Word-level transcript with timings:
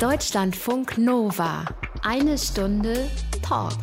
Deutschlandfunk 0.00 0.96
Nova. 0.96 1.64
Eine 2.04 2.38
Stunde 2.38 3.10
Talk 3.42 3.74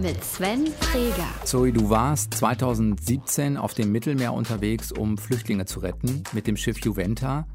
mit 0.00 0.24
Sven 0.24 0.68
Freger. 0.68 1.28
Zoe, 1.44 1.70
du 1.70 1.90
warst 1.90 2.32
2017 2.32 3.58
auf 3.58 3.74
dem 3.74 3.92
Mittelmeer 3.92 4.32
unterwegs, 4.32 4.90
um 4.90 5.18
Flüchtlinge 5.18 5.66
zu 5.66 5.80
retten 5.80 6.24
mit 6.32 6.46
dem 6.46 6.56
Schiff 6.56 6.82
Juventa. 6.82 7.46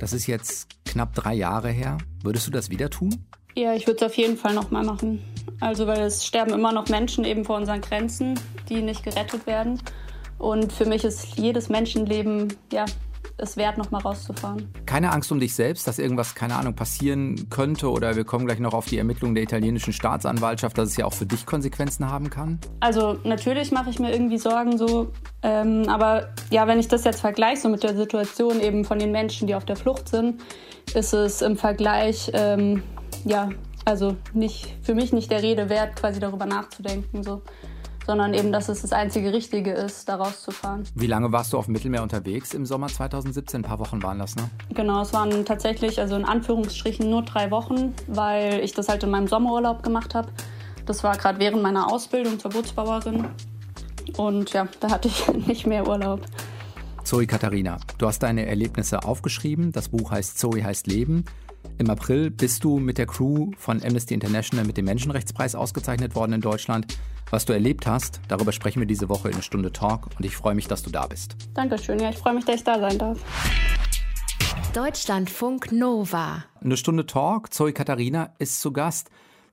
Das 0.00 0.14
ist 0.14 0.26
jetzt 0.26 0.68
knapp 0.86 1.14
drei 1.14 1.34
Jahre 1.34 1.68
her. 1.68 1.98
Würdest 2.22 2.46
du 2.46 2.50
das 2.50 2.70
wieder 2.70 2.88
tun? 2.88 3.26
Ja, 3.54 3.74
ich 3.74 3.86
würde 3.86 3.98
es 3.98 4.10
auf 4.10 4.16
jeden 4.16 4.38
Fall 4.38 4.54
nochmal 4.54 4.84
machen. 4.84 5.22
Also, 5.60 5.86
weil 5.86 6.00
es 6.00 6.24
sterben 6.24 6.54
immer 6.54 6.72
noch 6.72 6.88
Menschen 6.88 7.26
eben 7.26 7.44
vor 7.44 7.58
unseren 7.58 7.82
Grenzen, 7.82 8.40
die 8.70 8.80
nicht 8.80 9.02
gerettet 9.02 9.46
werden. 9.46 9.82
Und 10.38 10.72
für 10.72 10.86
mich 10.86 11.04
ist 11.04 11.36
jedes 11.36 11.68
Menschenleben 11.68 12.54
ja 12.72 12.86
es 13.36 13.56
wert, 13.56 13.78
noch 13.78 13.90
mal 13.90 13.98
rauszufahren. 13.98 14.68
Keine 14.86 15.12
Angst 15.12 15.32
um 15.32 15.40
dich 15.40 15.54
selbst, 15.54 15.86
dass 15.86 15.98
irgendwas, 15.98 16.34
keine 16.34 16.56
Ahnung, 16.56 16.74
passieren 16.74 17.48
könnte 17.50 17.90
oder 17.90 18.16
wir 18.16 18.24
kommen 18.24 18.46
gleich 18.46 18.60
noch 18.60 18.74
auf 18.74 18.86
die 18.86 18.98
Ermittlungen 18.98 19.34
der 19.34 19.44
italienischen 19.44 19.92
Staatsanwaltschaft, 19.92 20.78
dass 20.78 20.90
es 20.90 20.96
ja 20.96 21.04
auch 21.04 21.12
für 21.12 21.26
dich 21.26 21.46
Konsequenzen 21.46 22.08
haben 22.10 22.30
kann? 22.30 22.58
Also 22.80 23.18
natürlich 23.24 23.72
mache 23.72 23.90
ich 23.90 23.98
mir 23.98 24.12
irgendwie 24.12 24.38
Sorgen 24.38 24.78
so, 24.78 25.12
ähm, 25.42 25.88
aber 25.88 26.28
ja, 26.50 26.66
wenn 26.66 26.78
ich 26.78 26.88
das 26.88 27.04
jetzt 27.04 27.20
vergleiche 27.20 27.62
so 27.62 27.68
mit 27.68 27.82
der 27.82 27.96
Situation 27.96 28.60
eben 28.60 28.84
von 28.84 28.98
den 28.98 29.10
Menschen, 29.10 29.46
die 29.46 29.54
auf 29.54 29.64
der 29.64 29.76
Flucht 29.76 30.08
sind, 30.08 30.40
ist 30.94 31.12
es 31.12 31.42
im 31.42 31.56
Vergleich 31.56 32.30
ähm, 32.34 32.82
ja 33.24 33.48
also 33.84 34.16
nicht 34.32 34.74
für 34.82 34.94
mich 34.94 35.12
nicht 35.12 35.30
der 35.30 35.42
Rede 35.42 35.68
wert, 35.68 35.96
quasi 35.96 36.20
darüber 36.20 36.46
nachzudenken 36.46 37.22
so 37.22 37.42
sondern 38.06 38.34
eben, 38.34 38.52
dass 38.52 38.68
es 38.68 38.82
das 38.82 38.92
einzige 38.92 39.32
Richtige 39.32 39.72
ist, 39.72 40.08
da 40.08 40.16
rauszufahren. 40.16 40.84
Wie 40.94 41.06
lange 41.06 41.32
warst 41.32 41.52
du 41.52 41.58
auf 41.58 41.66
dem 41.66 41.72
Mittelmeer 41.72 42.02
unterwegs 42.02 42.54
im 42.54 42.66
Sommer 42.66 42.88
2017? 42.88 43.60
Ein 43.60 43.62
paar 43.62 43.78
Wochen 43.78 44.02
waren 44.02 44.18
das, 44.18 44.36
ne? 44.36 44.50
Genau, 44.74 45.02
es 45.02 45.12
waren 45.12 45.44
tatsächlich, 45.44 46.00
also 46.00 46.16
in 46.16 46.24
Anführungsstrichen 46.24 47.08
nur 47.08 47.22
drei 47.22 47.50
Wochen, 47.50 47.94
weil 48.06 48.60
ich 48.60 48.72
das 48.72 48.88
halt 48.88 49.02
in 49.02 49.10
meinem 49.10 49.28
Sommerurlaub 49.28 49.82
gemacht 49.82 50.14
habe. 50.14 50.28
Das 50.86 51.02
war 51.02 51.16
gerade 51.16 51.38
während 51.38 51.62
meiner 51.62 51.90
Ausbildung 51.90 52.38
zur 52.38 52.50
Bootsbauerin. 52.50 53.26
Und 54.16 54.52
ja, 54.52 54.68
da 54.80 54.90
hatte 54.90 55.08
ich 55.08 55.26
nicht 55.46 55.66
mehr 55.66 55.88
Urlaub. 55.88 56.20
Zoe 57.04 57.26
Katharina, 57.26 57.78
du 57.98 58.06
hast 58.06 58.22
deine 58.22 58.46
Erlebnisse 58.46 59.02
aufgeschrieben. 59.04 59.72
Das 59.72 59.88
Buch 59.90 60.10
heißt 60.10 60.38
Zoe 60.38 60.64
heißt 60.64 60.86
Leben. 60.86 61.24
Im 61.76 61.90
April 61.90 62.30
bist 62.30 62.62
du 62.62 62.78
mit 62.78 62.98
der 62.98 63.06
Crew 63.06 63.50
von 63.58 63.82
Amnesty 63.82 64.14
International 64.14 64.64
mit 64.64 64.76
dem 64.76 64.84
Menschenrechtspreis 64.84 65.56
ausgezeichnet 65.56 66.14
worden 66.14 66.34
in 66.34 66.40
Deutschland. 66.40 66.86
Was 67.30 67.46
du 67.46 67.52
erlebt 67.52 67.88
hast, 67.88 68.20
darüber 68.28 68.52
sprechen 68.52 68.78
wir 68.78 68.86
diese 68.86 69.08
Woche 69.08 69.28
in 69.28 69.34
eine 69.34 69.42
Stunde 69.42 69.72
Talk 69.72 70.08
und 70.16 70.24
ich 70.24 70.36
freue 70.36 70.54
mich, 70.54 70.68
dass 70.68 70.84
du 70.84 70.90
da 70.90 71.08
bist. 71.08 71.36
Dankeschön, 71.54 71.98
ja, 71.98 72.10
ich 72.10 72.16
freue 72.16 72.34
mich, 72.34 72.44
dass 72.44 72.56
ich 72.56 72.64
da 72.64 72.78
sein 72.78 72.96
darf. 72.96 73.18
Deutschlandfunk 74.72 75.72
Nova. 75.72 76.44
Eine 76.62 76.76
Stunde 76.76 77.06
Talk, 77.06 77.52
Zoe 77.52 77.72
Katharina 77.72 78.32
ist 78.38 78.60
zu 78.60 78.72
Gast. 78.72 79.10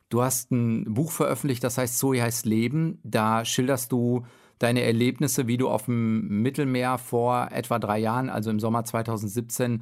Du 0.10 0.22
hast 0.22 0.52
ein 0.52 0.94
Buch 0.94 1.12
veröffentlicht, 1.12 1.64
das 1.64 1.80
heißt 1.80 1.98
Zoe 1.98 2.22
heißt 2.22 2.46
Leben. 2.46 3.00
Da 3.04 3.46
schilderst 3.46 3.92
du 3.92 4.26
deine 4.60 4.84
Erlebnisse, 4.84 5.48
wie 5.48 5.58
du 5.58 5.70
auf 5.70 5.86
dem 5.86 6.42
Mittelmeer 6.44 7.00
vor 7.00 7.50
etwa 7.52 7.80
drei 7.80 7.98
Jahren, 7.98 8.30
also 8.30 8.52
im 8.52 8.60
Sommer 8.60 8.86
2017, 8.86 9.82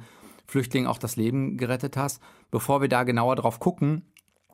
Flüchtlingen 0.50 0.88
auch 0.88 0.98
das 0.98 1.16
Leben 1.16 1.56
gerettet 1.56 1.96
hast. 1.96 2.20
Bevor 2.50 2.80
wir 2.80 2.88
da 2.88 3.04
genauer 3.04 3.36
drauf 3.36 3.60
gucken, 3.60 4.02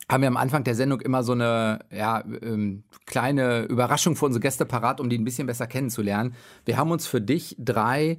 haben 0.08 0.20
wir 0.20 0.28
am 0.28 0.36
Anfang 0.36 0.62
der 0.62 0.74
Sendung 0.74 1.00
immer 1.00 1.22
so 1.22 1.32
eine 1.32 1.80
ja, 1.90 2.22
ähm, 2.42 2.84
kleine 3.06 3.62
Überraschung 3.64 4.14
für 4.14 4.26
unsere 4.26 4.40
Gäste 4.40 4.64
parat, 4.64 5.00
um 5.00 5.08
die 5.08 5.18
ein 5.18 5.24
bisschen 5.24 5.46
besser 5.46 5.66
kennenzulernen. 5.66 6.34
Wir 6.64 6.76
haben 6.76 6.90
uns 6.90 7.06
für 7.06 7.20
dich 7.20 7.56
drei 7.58 8.18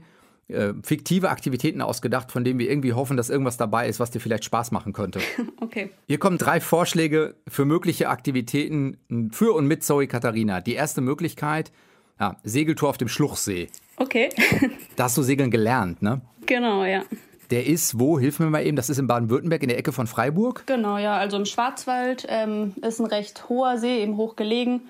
äh, 0.50 0.74
fiktive 0.84 1.30
Aktivitäten 1.30 1.82
ausgedacht, 1.82 2.32
von 2.32 2.44
denen 2.44 2.60
wir 2.60 2.70
irgendwie 2.70 2.94
hoffen, 2.94 3.16
dass 3.16 3.30
irgendwas 3.30 3.58
dabei 3.58 3.88
ist, 3.88 4.00
was 4.00 4.12
dir 4.12 4.20
vielleicht 4.20 4.46
Spaß 4.46 4.72
machen 4.72 4.94
könnte. 4.94 5.20
Okay. 5.60 5.90
Hier 6.08 6.18
kommen 6.18 6.38
drei 6.38 6.62
Vorschläge 6.62 7.36
für 7.48 7.66
mögliche 7.66 8.08
Aktivitäten 8.08 8.98
für 9.32 9.54
und 9.54 9.68
mit 9.68 9.84
Zoe 9.84 10.08
Katharina. 10.08 10.62
Die 10.62 10.76
erste 10.76 11.02
Möglichkeit, 11.02 11.74
ja, 12.20 12.38
Segeltour 12.44 12.90
auf 12.90 12.98
dem 12.98 13.10
Schluchsee. 13.10 13.68
Okay. 13.98 14.30
da 14.96 15.04
hast 15.04 15.18
du 15.18 15.24
segeln 15.24 15.52
gelernt, 15.52 16.02
ne? 16.02 16.22
Genau, 16.46 16.86
ja. 16.86 17.04
Der 17.50 17.66
ist 17.66 18.00
wo? 18.00 18.20
Hilf 18.20 18.40
mir 18.40 18.50
mal 18.50 18.66
eben. 18.66 18.76
Das 18.76 18.90
ist 18.90 18.98
in 18.98 19.08
Baden-Württemberg 19.08 19.62
in 19.64 19.70
der 19.70 19.78
Ecke 19.78 19.92
von 19.92 20.08
Freiburg? 20.08 20.64
Genau, 20.66 20.98
ja. 20.98 21.18
Also 21.18 21.38
im 21.38 21.46
Schwarzwald 21.46 22.26
ähm, 22.30 22.74
ist 22.82 23.00
ein 23.00 23.06
recht 23.06 23.48
hoher 23.50 23.78
See, 23.78 24.02
eben 24.02 24.18
hoch 24.18 24.36
gelegen, 24.36 24.82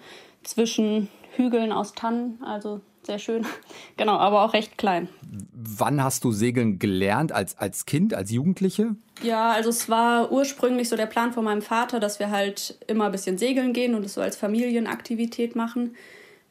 zwischen 0.43 1.09
Hügeln 1.35 1.71
aus 1.71 1.93
Tannen. 1.93 2.41
Also 2.43 2.81
sehr 3.03 3.19
schön. 3.19 3.45
Genau, 3.97 4.17
aber 4.17 4.43
auch 4.43 4.53
recht 4.53 4.77
klein. 4.77 5.09
Wann 5.53 6.03
hast 6.03 6.23
du 6.23 6.31
Segeln 6.31 6.77
gelernt? 6.77 7.31
Als, 7.31 7.57
als 7.57 7.87
Kind, 7.87 8.13
als 8.13 8.29
Jugendliche? 8.29 8.95
Ja, 9.23 9.51
also 9.51 9.71
es 9.71 9.89
war 9.89 10.31
ursprünglich 10.31 10.87
so 10.87 10.95
der 10.95 11.07
Plan 11.07 11.33
von 11.33 11.43
meinem 11.43 11.63
Vater, 11.63 11.99
dass 11.99 12.19
wir 12.19 12.29
halt 12.29 12.77
immer 12.85 13.05
ein 13.05 13.11
bisschen 13.11 13.39
segeln 13.39 13.73
gehen 13.73 13.95
und 13.95 14.05
es 14.05 14.13
so 14.13 14.21
als 14.21 14.37
Familienaktivität 14.37 15.55
machen. 15.55 15.95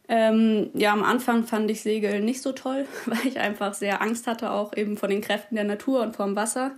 Ähm, 0.08 0.70
ja, 0.74 0.92
am 0.92 1.02
Anfang 1.02 1.44
fand 1.44 1.70
ich 1.70 1.82
Segeln 1.82 2.24
nicht 2.24 2.42
so 2.42 2.52
toll, 2.52 2.86
weil 3.06 3.26
ich 3.26 3.40
einfach 3.40 3.74
sehr 3.74 4.02
Angst 4.02 4.26
hatte, 4.26 4.50
auch 4.50 4.76
eben 4.76 4.96
von 4.96 5.10
den 5.10 5.20
Kräften 5.20 5.56
der 5.56 5.64
Natur 5.64 6.02
und 6.02 6.16
vom 6.16 6.36
Wasser. 6.36 6.72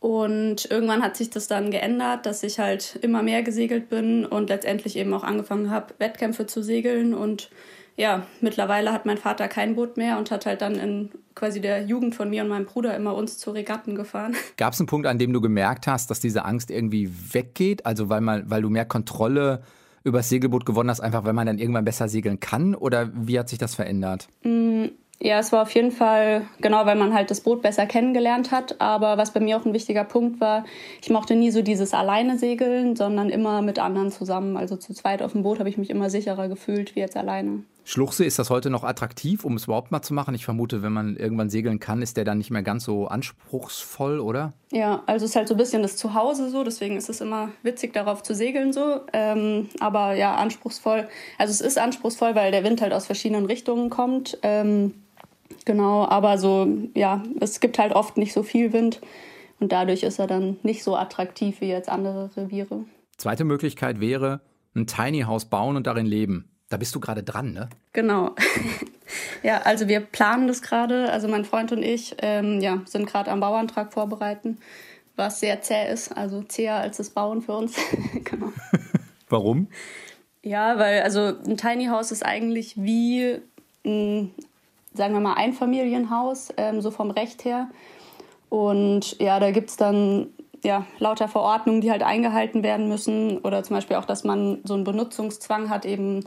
Und 0.00 0.70
irgendwann 0.70 1.02
hat 1.02 1.16
sich 1.16 1.28
das 1.28 1.46
dann 1.46 1.70
geändert, 1.70 2.24
dass 2.24 2.42
ich 2.42 2.58
halt 2.58 2.98
immer 3.02 3.22
mehr 3.22 3.42
gesegelt 3.42 3.90
bin 3.90 4.24
und 4.24 4.48
letztendlich 4.48 4.96
eben 4.96 5.12
auch 5.12 5.24
angefangen 5.24 5.70
habe, 5.70 5.94
Wettkämpfe 5.98 6.46
zu 6.46 6.62
segeln. 6.62 7.12
Und 7.12 7.50
ja, 7.96 8.26
mittlerweile 8.40 8.94
hat 8.94 9.04
mein 9.04 9.18
Vater 9.18 9.46
kein 9.46 9.76
Boot 9.76 9.98
mehr 9.98 10.16
und 10.16 10.30
hat 10.30 10.46
halt 10.46 10.62
dann 10.62 10.76
in 10.76 11.10
quasi 11.34 11.60
der 11.60 11.82
Jugend 11.82 12.14
von 12.14 12.30
mir 12.30 12.42
und 12.42 12.48
meinem 12.48 12.64
Bruder 12.64 12.96
immer 12.96 13.14
uns 13.14 13.36
zu 13.36 13.50
Regatten 13.50 13.94
gefahren. 13.94 14.34
Gab 14.56 14.72
es 14.72 14.80
einen 14.80 14.86
Punkt, 14.86 15.06
an 15.06 15.18
dem 15.18 15.34
du 15.34 15.40
gemerkt 15.42 15.86
hast, 15.86 16.10
dass 16.10 16.18
diese 16.18 16.46
Angst 16.46 16.70
irgendwie 16.70 17.10
weggeht? 17.32 17.84
Also 17.84 18.08
weil, 18.08 18.22
man, 18.22 18.48
weil 18.48 18.62
du 18.62 18.70
mehr 18.70 18.86
Kontrolle 18.86 19.62
übers 20.04 20.28
Segelboot 20.28 20.66
gewonnen 20.66 20.90
hast, 20.90 21.00
einfach 21.00 21.24
weil 21.24 21.32
man 21.32 21.46
dann 21.46 21.58
irgendwann 21.58 21.84
besser 21.84 22.08
segeln 22.08 22.40
kann? 22.40 22.74
Oder 22.74 23.10
wie 23.14 23.38
hat 23.38 23.48
sich 23.48 23.58
das 23.58 23.74
verändert? 23.74 24.28
Mm, 24.42 24.86
ja, 25.22 25.38
es 25.38 25.52
war 25.52 25.62
auf 25.62 25.74
jeden 25.74 25.92
Fall, 25.92 26.46
genau, 26.62 26.86
weil 26.86 26.96
man 26.96 27.12
halt 27.12 27.30
das 27.30 27.42
Boot 27.42 27.60
besser 27.60 27.84
kennengelernt 27.84 28.50
hat. 28.50 28.80
Aber 28.80 29.18
was 29.18 29.32
bei 29.32 29.40
mir 29.40 29.58
auch 29.58 29.66
ein 29.66 29.74
wichtiger 29.74 30.04
Punkt 30.04 30.40
war, 30.40 30.64
ich 31.02 31.10
mochte 31.10 31.36
nie 31.36 31.50
so 31.50 31.60
dieses 31.60 31.92
alleine 31.92 32.38
segeln, 32.38 32.96
sondern 32.96 33.28
immer 33.28 33.60
mit 33.60 33.78
anderen 33.78 34.10
zusammen. 34.10 34.56
Also 34.56 34.76
zu 34.76 34.94
zweit 34.94 35.22
auf 35.22 35.32
dem 35.32 35.42
Boot 35.42 35.58
habe 35.58 35.68
ich 35.68 35.76
mich 35.76 35.90
immer 35.90 36.08
sicherer 36.08 36.48
gefühlt 36.48 36.96
wie 36.96 37.00
jetzt 37.00 37.18
alleine. 37.18 37.64
Schluchsee, 37.90 38.24
ist 38.24 38.38
das 38.38 38.50
heute 38.50 38.70
noch 38.70 38.84
attraktiv, 38.84 39.44
um 39.44 39.56
es 39.56 39.64
überhaupt 39.64 39.90
mal 39.90 40.00
zu 40.00 40.14
machen? 40.14 40.32
Ich 40.36 40.44
vermute, 40.44 40.80
wenn 40.80 40.92
man 40.92 41.16
irgendwann 41.16 41.50
segeln 41.50 41.80
kann, 41.80 42.02
ist 42.02 42.16
der 42.16 42.24
dann 42.24 42.38
nicht 42.38 42.52
mehr 42.52 42.62
ganz 42.62 42.84
so 42.84 43.08
anspruchsvoll, 43.08 44.20
oder? 44.20 44.52
Ja, 44.70 45.02
also 45.06 45.24
es 45.24 45.32
ist 45.32 45.36
halt 45.36 45.48
so 45.48 45.54
ein 45.54 45.56
bisschen 45.56 45.82
das 45.82 45.96
Zuhause 45.96 46.50
so, 46.50 46.62
deswegen 46.62 46.96
ist 46.96 47.08
es 47.08 47.20
immer 47.20 47.48
witzig, 47.64 47.92
darauf 47.92 48.22
zu 48.22 48.32
segeln 48.32 48.72
so. 48.72 49.00
Ähm, 49.12 49.70
aber 49.80 50.14
ja, 50.14 50.36
anspruchsvoll. 50.36 51.08
Also 51.36 51.50
es 51.50 51.60
ist 51.60 51.78
anspruchsvoll, 51.78 52.36
weil 52.36 52.52
der 52.52 52.62
Wind 52.62 52.80
halt 52.80 52.92
aus 52.92 53.06
verschiedenen 53.06 53.46
Richtungen 53.46 53.90
kommt. 53.90 54.38
Ähm, 54.42 54.94
genau, 55.64 56.06
aber 56.06 56.38
so, 56.38 56.68
ja, 56.94 57.24
es 57.40 57.58
gibt 57.58 57.80
halt 57.80 57.92
oft 57.92 58.16
nicht 58.18 58.32
so 58.32 58.44
viel 58.44 58.72
Wind 58.72 59.00
und 59.58 59.72
dadurch 59.72 60.04
ist 60.04 60.20
er 60.20 60.28
dann 60.28 60.58
nicht 60.62 60.84
so 60.84 60.94
attraktiv 60.94 61.60
wie 61.60 61.66
jetzt 61.66 61.88
andere 61.88 62.30
Reviere. 62.36 62.84
Zweite 63.16 63.42
Möglichkeit 63.42 63.98
wäre, 63.98 64.42
ein 64.76 64.86
Tiny 64.86 65.22
House 65.22 65.46
bauen 65.46 65.74
und 65.74 65.88
darin 65.88 66.06
leben. 66.06 66.50
Da 66.70 66.76
bist 66.76 66.94
du 66.94 67.00
gerade 67.00 67.24
dran, 67.24 67.52
ne? 67.52 67.68
Genau. 67.92 68.36
ja, 69.42 69.58
also 69.62 69.88
wir 69.88 69.98
planen 70.00 70.46
das 70.46 70.62
gerade. 70.62 71.10
Also 71.10 71.26
mein 71.26 71.44
Freund 71.44 71.72
und 71.72 71.82
ich 71.82 72.14
ähm, 72.22 72.60
ja, 72.60 72.80
sind 72.86 73.06
gerade 73.06 73.30
am 73.32 73.40
Bauantrag 73.40 73.92
vorbereiten, 73.92 74.58
was 75.16 75.40
sehr 75.40 75.60
zäh 75.62 75.92
ist. 75.92 76.16
Also 76.16 76.42
zäher 76.44 76.76
als 76.76 76.98
das 76.98 77.10
Bauen 77.10 77.42
für 77.42 77.54
uns. 77.54 77.74
genau. 78.24 78.52
Warum? 79.28 79.66
Ja, 80.42 80.78
weil 80.78 81.02
also 81.02 81.20
ein 81.20 81.56
Tiny 81.56 81.86
House 81.86 82.12
ist 82.12 82.24
eigentlich 82.24 82.80
wie 82.80 83.40
ein, 83.84 84.32
sagen 84.94 85.12
wir 85.14 85.20
mal, 85.20 85.34
Einfamilienhaus, 85.34 86.54
ähm, 86.56 86.80
so 86.80 86.92
vom 86.92 87.10
Recht 87.10 87.44
her. 87.44 87.68
Und 88.48 89.18
ja, 89.18 89.40
da 89.40 89.50
gibt 89.50 89.70
es 89.70 89.76
dann 89.76 90.28
ja, 90.62 90.86
lauter 91.00 91.26
Verordnungen, 91.26 91.80
die 91.80 91.90
halt 91.90 92.04
eingehalten 92.04 92.62
werden 92.62 92.88
müssen. 92.88 93.38
Oder 93.38 93.64
zum 93.64 93.74
Beispiel 93.74 93.96
auch, 93.96 94.04
dass 94.04 94.22
man 94.22 94.60
so 94.62 94.74
einen 94.74 94.84
Benutzungszwang 94.84 95.68
hat, 95.68 95.84
eben 95.84 96.24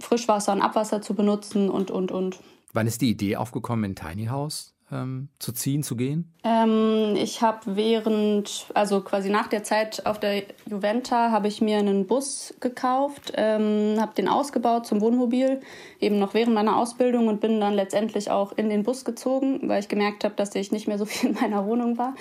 Frischwasser 0.00 0.52
und 0.52 0.62
Abwasser 0.62 1.02
zu 1.02 1.14
benutzen 1.14 1.68
und, 1.70 1.90
und, 1.90 2.10
und. 2.10 2.38
Wann 2.72 2.86
ist 2.86 3.00
die 3.00 3.10
Idee 3.10 3.36
aufgekommen, 3.36 3.84
in 3.84 3.96
Tiny 3.96 4.26
House 4.26 4.74
ähm, 4.92 5.28
zu 5.38 5.52
ziehen, 5.52 5.82
zu 5.82 5.96
gehen? 5.96 6.32
Ähm, 6.44 7.14
ich 7.16 7.42
habe 7.42 7.76
während, 7.76 8.66
also 8.74 9.00
quasi 9.00 9.30
nach 9.30 9.48
der 9.48 9.62
Zeit 9.62 10.06
auf 10.06 10.18
der 10.18 10.42
Juventa, 10.66 11.30
habe 11.30 11.48
ich 11.48 11.60
mir 11.60 11.78
einen 11.78 12.06
Bus 12.06 12.54
gekauft, 12.60 13.32
ähm, 13.36 13.96
habe 13.98 14.14
den 14.14 14.28
ausgebaut 14.28 14.86
zum 14.86 15.00
Wohnmobil, 15.00 15.60
eben 16.00 16.18
noch 16.18 16.34
während 16.34 16.54
meiner 16.54 16.76
Ausbildung 16.76 17.28
und 17.28 17.40
bin 17.40 17.60
dann 17.60 17.74
letztendlich 17.74 18.30
auch 18.30 18.52
in 18.52 18.68
den 18.68 18.82
Bus 18.82 19.04
gezogen, 19.04 19.68
weil 19.68 19.80
ich 19.80 19.88
gemerkt 19.88 20.24
habe, 20.24 20.34
dass 20.34 20.54
ich 20.54 20.72
nicht 20.72 20.88
mehr 20.88 20.98
so 20.98 21.04
viel 21.04 21.30
in 21.30 21.36
meiner 21.36 21.66
Wohnung 21.66 21.98
war. 21.98 22.14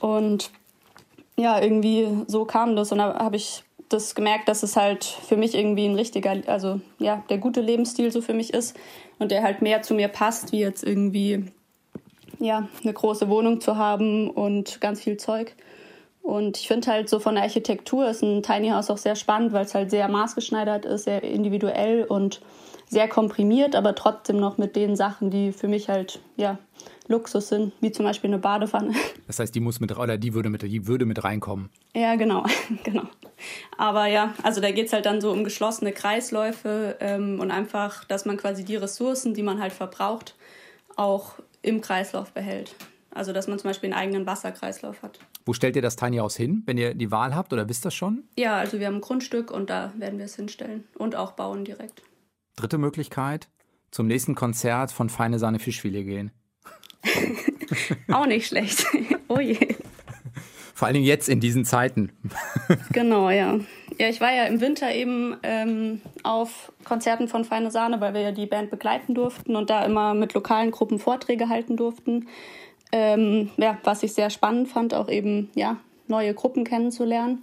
Und 0.00 0.50
ja, 1.36 1.60
irgendwie 1.60 2.24
so 2.26 2.44
kam 2.44 2.76
das 2.76 2.92
und 2.92 2.98
da 2.98 3.18
habe 3.18 3.36
ich 3.36 3.63
das 3.88 4.14
gemerkt, 4.14 4.48
dass 4.48 4.62
es 4.62 4.76
halt 4.76 5.04
für 5.04 5.36
mich 5.36 5.54
irgendwie 5.54 5.86
ein 5.86 5.94
richtiger, 5.94 6.36
also 6.46 6.80
ja, 6.98 7.22
der 7.28 7.38
gute 7.38 7.60
Lebensstil 7.60 8.10
so 8.10 8.20
für 8.20 8.34
mich 8.34 8.52
ist 8.52 8.76
und 9.18 9.30
der 9.30 9.42
halt 9.42 9.62
mehr 9.62 9.82
zu 9.82 9.94
mir 9.94 10.08
passt, 10.08 10.52
wie 10.52 10.60
jetzt 10.60 10.84
irgendwie 10.84 11.44
ja, 12.38 12.68
eine 12.82 12.92
große 12.92 13.28
Wohnung 13.28 13.60
zu 13.60 13.76
haben 13.76 14.30
und 14.30 14.80
ganz 14.80 15.02
viel 15.02 15.16
Zeug. 15.16 15.54
Und 16.22 16.58
ich 16.58 16.68
finde 16.68 16.90
halt 16.90 17.08
so 17.08 17.20
von 17.20 17.34
der 17.34 17.44
Architektur 17.44 18.08
ist 18.08 18.22
ein 18.22 18.42
Tiny 18.42 18.70
House 18.70 18.90
auch 18.90 18.96
sehr 18.96 19.14
spannend, 19.14 19.52
weil 19.52 19.66
es 19.66 19.74
halt 19.74 19.90
sehr 19.90 20.08
maßgeschneidert 20.08 20.86
ist, 20.86 21.04
sehr 21.04 21.22
individuell 21.22 22.04
und 22.04 22.40
sehr 22.88 23.08
komprimiert, 23.08 23.76
aber 23.76 23.94
trotzdem 23.94 24.38
noch 24.38 24.56
mit 24.56 24.76
den 24.76 24.96
Sachen, 24.96 25.30
die 25.30 25.52
für 25.52 25.68
mich 25.68 25.88
halt 25.88 26.20
ja 26.36 26.58
Luxus 27.08 27.48
sind, 27.48 27.72
wie 27.80 27.92
zum 27.92 28.04
Beispiel 28.04 28.30
eine 28.30 28.38
Badewanne. 28.38 28.94
Das 29.26 29.38
heißt, 29.38 29.54
die 29.54 29.60
muss 29.60 29.80
mit 29.80 29.96
oder 29.96 30.18
die 30.18 30.34
würde 30.34 30.50
mit 30.50 30.62
die 30.62 30.86
würde 30.86 31.06
mit 31.06 31.24
reinkommen. 31.24 31.70
Ja, 31.94 32.14
genau, 32.16 32.44
genau. 32.84 33.04
Aber 33.78 34.06
ja, 34.06 34.34
also 34.42 34.60
da 34.60 34.70
geht 34.70 34.86
es 34.86 34.92
halt 34.92 35.06
dann 35.06 35.22
so 35.22 35.32
um 35.32 35.44
geschlossene 35.44 35.92
Kreisläufe 35.92 36.98
ähm, 37.00 37.40
und 37.40 37.50
einfach, 37.50 38.04
dass 38.04 38.26
man 38.26 38.36
quasi 38.36 38.64
die 38.64 38.76
Ressourcen, 38.76 39.32
die 39.32 39.42
man 39.42 39.60
halt 39.60 39.72
verbraucht, 39.72 40.36
auch 40.96 41.36
im 41.62 41.80
Kreislauf 41.80 42.32
behält. 42.32 42.74
Also 43.14 43.32
dass 43.32 43.48
man 43.48 43.58
zum 43.58 43.70
Beispiel 43.70 43.92
einen 43.92 43.98
eigenen 43.98 44.26
Wasserkreislauf 44.26 45.02
hat. 45.02 45.20
Wo 45.46 45.52
stellt 45.52 45.76
ihr 45.76 45.82
das 45.82 45.96
Tiny 45.96 46.18
House 46.18 46.36
hin, 46.36 46.62
wenn 46.66 46.76
ihr 46.76 46.94
die 46.94 47.10
Wahl 47.10 47.34
habt 47.34 47.52
oder 47.52 47.68
wisst 47.68 47.84
das 47.84 47.94
schon? 47.94 48.24
Ja, 48.36 48.56
also 48.56 48.78
wir 48.78 48.86
haben 48.88 48.96
ein 48.96 49.00
Grundstück 49.00 49.50
und 49.50 49.70
da 49.70 49.92
werden 49.96 50.18
wir 50.18 50.26
es 50.26 50.36
hinstellen 50.36 50.84
und 50.98 51.16
auch 51.16 51.32
bauen 51.32 51.64
direkt. 51.64 52.02
Dritte 52.56 52.76
Möglichkeit, 52.76 53.48
zum 53.90 54.06
nächsten 54.06 54.34
Konzert 54.34 54.92
von 54.92 55.08
Feine 55.08 55.38
Sahne 55.38 55.58
Fischfilet 55.58 56.04
gehen. 56.04 56.32
auch 58.12 58.26
nicht 58.26 58.46
schlecht. 58.46 58.86
oh 59.28 59.40
je. 59.40 59.58
Vor 60.74 60.86
allen 60.86 60.94
Dingen 60.94 61.06
jetzt 61.06 61.28
in 61.28 61.40
diesen 61.40 61.64
Zeiten. 61.64 62.10
genau, 62.92 63.30
ja. 63.30 63.58
Ja, 63.98 64.08
ich 64.08 64.20
war 64.20 64.34
ja 64.34 64.44
im 64.44 64.60
Winter 64.60 64.92
eben 64.92 65.36
ähm, 65.44 66.00
auf 66.24 66.72
Konzerten 66.84 67.28
von 67.28 67.44
Feine 67.44 67.70
Sahne, 67.70 68.00
weil 68.00 68.12
wir 68.12 68.22
ja 68.22 68.32
die 68.32 68.46
Band 68.46 68.70
begleiten 68.70 69.14
durften 69.14 69.54
und 69.54 69.70
da 69.70 69.84
immer 69.84 70.14
mit 70.14 70.34
lokalen 70.34 70.72
Gruppen 70.72 70.98
Vorträge 70.98 71.48
halten 71.48 71.76
durften. 71.76 72.26
Ähm, 72.90 73.50
ja, 73.56 73.78
was 73.84 74.02
ich 74.02 74.12
sehr 74.12 74.30
spannend 74.30 74.68
fand, 74.68 74.94
auch 74.94 75.08
eben 75.08 75.50
ja, 75.54 75.76
neue 76.08 76.34
Gruppen 76.34 76.64
kennenzulernen 76.64 77.42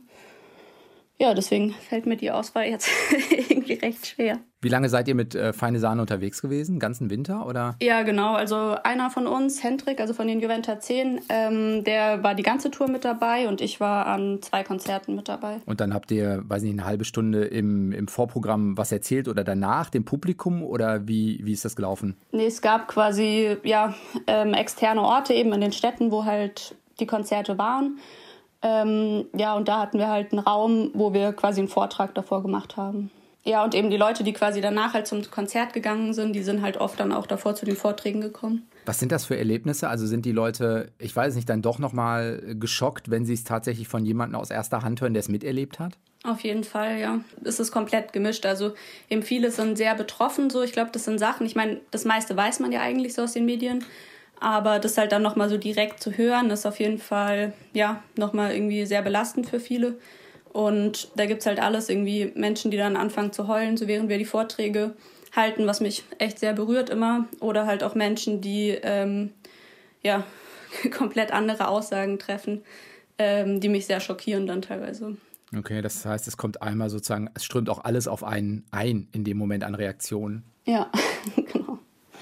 ja, 1.21 1.35
deswegen 1.35 1.75
fällt 1.87 2.07
mir 2.07 2.17
die 2.17 2.31
Auswahl 2.31 2.65
jetzt 2.65 2.89
irgendwie 3.29 3.73
recht 3.73 4.07
schwer. 4.07 4.39
Wie 4.59 4.69
lange 4.69 4.89
seid 4.89 5.07
ihr 5.07 5.13
mit 5.13 5.35
äh, 5.35 5.53
Feine 5.53 5.79
Sahne 5.79 6.01
unterwegs 6.01 6.41
gewesen? 6.41 6.79
Ganzen 6.79 7.11
Winter 7.11 7.45
oder? 7.45 7.75
Ja, 7.79 8.01
genau. 8.01 8.33
Also 8.33 8.75
einer 8.83 9.11
von 9.11 9.27
uns, 9.27 9.63
Hendrik, 9.63 9.99
also 9.99 10.15
von 10.15 10.27
den 10.27 10.39
Juventa 10.39 10.79
10, 10.79 11.21
ähm, 11.29 11.83
der 11.83 12.23
war 12.23 12.33
die 12.33 12.41
ganze 12.41 12.71
Tour 12.71 12.89
mit 12.89 13.05
dabei 13.05 13.47
und 13.47 13.61
ich 13.61 13.79
war 13.79 14.07
an 14.07 14.41
zwei 14.41 14.63
Konzerten 14.63 15.15
mit 15.15 15.29
dabei. 15.29 15.57
Und 15.67 15.79
dann 15.79 15.93
habt 15.93 16.09
ihr, 16.09 16.41
weiß 16.43 16.63
nicht, 16.63 16.73
eine 16.73 16.85
halbe 16.85 17.05
Stunde 17.05 17.45
im, 17.45 17.91
im 17.91 18.07
Vorprogramm 18.07 18.75
was 18.75 18.91
erzählt 18.91 19.27
oder 19.27 19.43
danach 19.43 19.91
dem 19.91 20.05
Publikum 20.05 20.63
oder 20.63 21.07
wie, 21.07 21.39
wie 21.43 21.53
ist 21.53 21.65
das 21.65 21.75
gelaufen? 21.75 22.17
Nee, 22.31 22.47
es 22.47 22.63
gab 22.63 22.87
quasi 22.87 23.57
ja 23.61 23.93
ähm, 24.25 24.55
externe 24.55 25.01
Orte 25.03 25.35
eben 25.35 25.53
in 25.53 25.61
den 25.61 25.71
Städten, 25.71 26.09
wo 26.09 26.25
halt 26.25 26.73
die 26.99 27.05
Konzerte 27.05 27.59
waren. 27.59 27.99
Ähm, 28.63 29.25
ja, 29.35 29.55
und 29.55 29.67
da 29.67 29.79
hatten 29.79 29.97
wir 29.97 30.07
halt 30.07 30.31
einen 30.31 30.39
Raum, 30.39 30.91
wo 30.93 31.13
wir 31.13 31.33
quasi 31.33 31.61
einen 31.61 31.67
Vortrag 31.67 32.13
davor 32.13 32.43
gemacht 32.43 32.77
haben. 32.77 33.09
Ja, 33.43 33.63
und 33.63 33.73
eben 33.73 33.89
die 33.89 33.97
Leute, 33.97 34.23
die 34.23 34.33
quasi 34.33 34.61
danach 34.61 34.93
halt 34.93 35.07
zum 35.07 35.29
Konzert 35.31 35.73
gegangen 35.73 36.13
sind, 36.13 36.33
die 36.33 36.43
sind 36.43 36.61
halt 36.61 36.77
oft 36.77 36.99
dann 36.99 37.11
auch 37.11 37.25
davor 37.25 37.55
zu 37.55 37.65
den 37.65 37.75
Vorträgen 37.75 38.21
gekommen. 38.21 38.67
Was 38.85 38.99
sind 38.99 39.11
das 39.11 39.25
für 39.25 39.37
Erlebnisse? 39.37 39.89
Also 39.89 40.05
sind 40.05 40.25
die 40.25 40.31
Leute, 40.31 40.91
ich 40.99 41.15
weiß 41.15 41.35
nicht, 41.35 41.49
dann 41.49 41.63
doch 41.63 41.79
nochmal 41.79 42.55
geschockt, 42.59 43.09
wenn 43.09 43.25
sie 43.25 43.33
es 43.33 43.43
tatsächlich 43.43 43.87
von 43.87 44.05
jemandem 44.05 44.39
aus 44.39 44.51
erster 44.51 44.83
Hand 44.83 45.01
hören, 45.01 45.13
der 45.13 45.21
es 45.21 45.29
miterlebt 45.29 45.79
hat? 45.79 45.97
Auf 46.23 46.41
jeden 46.41 46.63
Fall, 46.63 46.99
ja. 46.99 47.19
Es 47.43 47.59
ist 47.59 47.71
komplett 47.71 48.13
gemischt. 48.13 48.45
Also 48.45 48.73
eben 49.09 49.23
viele 49.23 49.49
sind 49.49 49.75
sehr 49.75 49.95
betroffen 49.95 50.51
so. 50.51 50.61
Ich 50.61 50.71
glaube, 50.71 50.91
das 50.91 51.05
sind 51.05 51.17
Sachen, 51.17 51.47
ich 51.47 51.55
meine, 51.55 51.79
das 51.89 52.05
meiste 52.05 52.37
weiß 52.37 52.59
man 52.59 52.71
ja 52.71 52.81
eigentlich 52.81 53.15
so 53.15 53.23
aus 53.23 53.33
den 53.33 53.45
Medien. 53.45 53.83
Aber 54.41 54.79
das 54.79 54.97
halt 54.97 55.11
dann 55.11 55.21
nochmal 55.21 55.49
so 55.49 55.57
direkt 55.57 56.01
zu 56.01 56.17
hören, 56.17 56.49
ist 56.49 56.65
auf 56.65 56.79
jeden 56.79 56.97
Fall, 56.97 57.53
ja, 57.73 58.03
nochmal 58.17 58.53
irgendwie 58.53 58.87
sehr 58.87 59.03
belastend 59.03 59.47
für 59.47 59.59
viele. 59.59 59.99
Und 60.51 61.09
da 61.15 61.27
gibt 61.27 61.41
es 61.41 61.45
halt 61.45 61.59
alles, 61.59 61.89
irgendwie 61.89 62.31
Menschen, 62.33 62.71
die 62.71 62.77
dann 62.77 62.97
anfangen 62.97 63.31
zu 63.31 63.47
heulen, 63.47 63.77
so 63.77 63.87
während 63.87 64.09
wir 64.09 64.17
die 64.17 64.25
Vorträge 64.25 64.95
halten, 65.35 65.67
was 65.67 65.79
mich 65.79 66.03
echt 66.17 66.39
sehr 66.39 66.53
berührt 66.53 66.89
immer. 66.89 67.27
Oder 67.39 67.67
halt 67.67 67.83
auch 67.83 67.93
Menschen, 67.93 68.41
die, 68.41 68.69
ähm, 68.81 69.29
ja, 70.01 70.23
komplett 70.91 71.31
andere 71.31 71.67
Aussagen 71.67 72.17
treffen, 72.17 72.63
ähm, 73.19 73.61
die 73.61 73.69
mich 73.69 73.85
sehr 73.85 73.99
schockieren 73.99 74.47
dann 74.47 74.63
teilweise. 74.63 75.17
Okay, 75.55 75.83
das 75.83 76.03
heißt, 76.03 76.27
es 76.27 76.35
kommt 76.35 76.63
einmal 76.63 76.89
sozusagen, 76.89 77.29
es 77.35 77.45
strömt 77.45 77.69
auch 77.69 77.83
alles 77.83 78.07
auf 78.07 78.23
einen 78.23 78.65
ein 78.71 79.07
in 79.11 79.23
dem 79.23 79.37
Moment 79.37 79.63
an 79.63 79.75
Reaktionen. 79.75 80.43
Ja, 80.65 80.91
genau. 81.35 81.77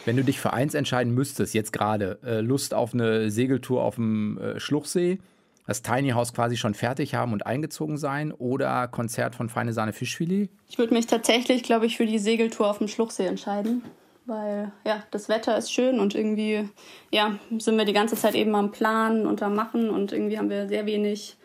Wenn 0.09 0.17
du 0.17 0.23
dich 0.23 0.39
für 0.39 0.53
eins 0.53 0.73
entscheiden 0.73 1.13
müsstest, 1.13 1.53
jetzt 1.53 1.71
gerade, 1.71 2.17
äh, 2.25 2.39
Lust 2.39 2.73
auf 2.73 2.95
eine 2.95 3.29
Segeltour 3.29 3.83
auf 3.83 3.94
dem 3.94 4.39
äh, 4.39 4.59
Schluchsee, 4.59 5.19
das 5.67 5.83
Tiny 5.83 6.09
House 6.09 6.33
quasi 6.33 6.57
schon 6.57 6.73
fertig 6.73 7.13
haben 7.13 7.31
und 7.31 7.45
eingezogen 7.45 7.95
sein 7.95 8.31
oder 8.31 8.88
Konzert 8.88 9.35
von 9.35 9.50
Feine 9.50 9.71
Sahne 9.71 9.94
Fischfilet? 9.94 10.50
Ich 10.67 10.79
würde 10.79 10.95
mich 10.95 11.06
tatsächlich, 11.06 11.61
glaube 11.61 11.85
ich, 11.85 11.95
für 11.95 12.07
die 12.07 12.17
Segeltour 12.17 12.71
auf 12.71 12.79
dem 12.79 12.88
Schluchsee 12.88 13.27
entscheiden. 13.27 13.83
Weil 14.25 14.71
ja, 14.83 15.03
das 15.11 15.29
Wetter 15.29 15.56
ist 15.56 15.71
schön 15.71 16.00
und 16.00 16.15
irgendwie 16.15 16.67
ja, 17.12 17.38
sind 17.59 17.77
wir 17.77 17.85
die 17.85 17.94
ganze 17.94 18.15
Zeit 18.15 18.33
eben 18.33 18.55
am 18.55 18.71
Planen 18.71 19.27
und 19.27 19.44
am 19.44 19.53
Machen 19.53 19.91
und 19.91 20.12
irgendwie 20.12 20.39
haben 20.39 20.50
wir 20.50 20.67
sehr 20.67 20.88
wenig 20.88 21.38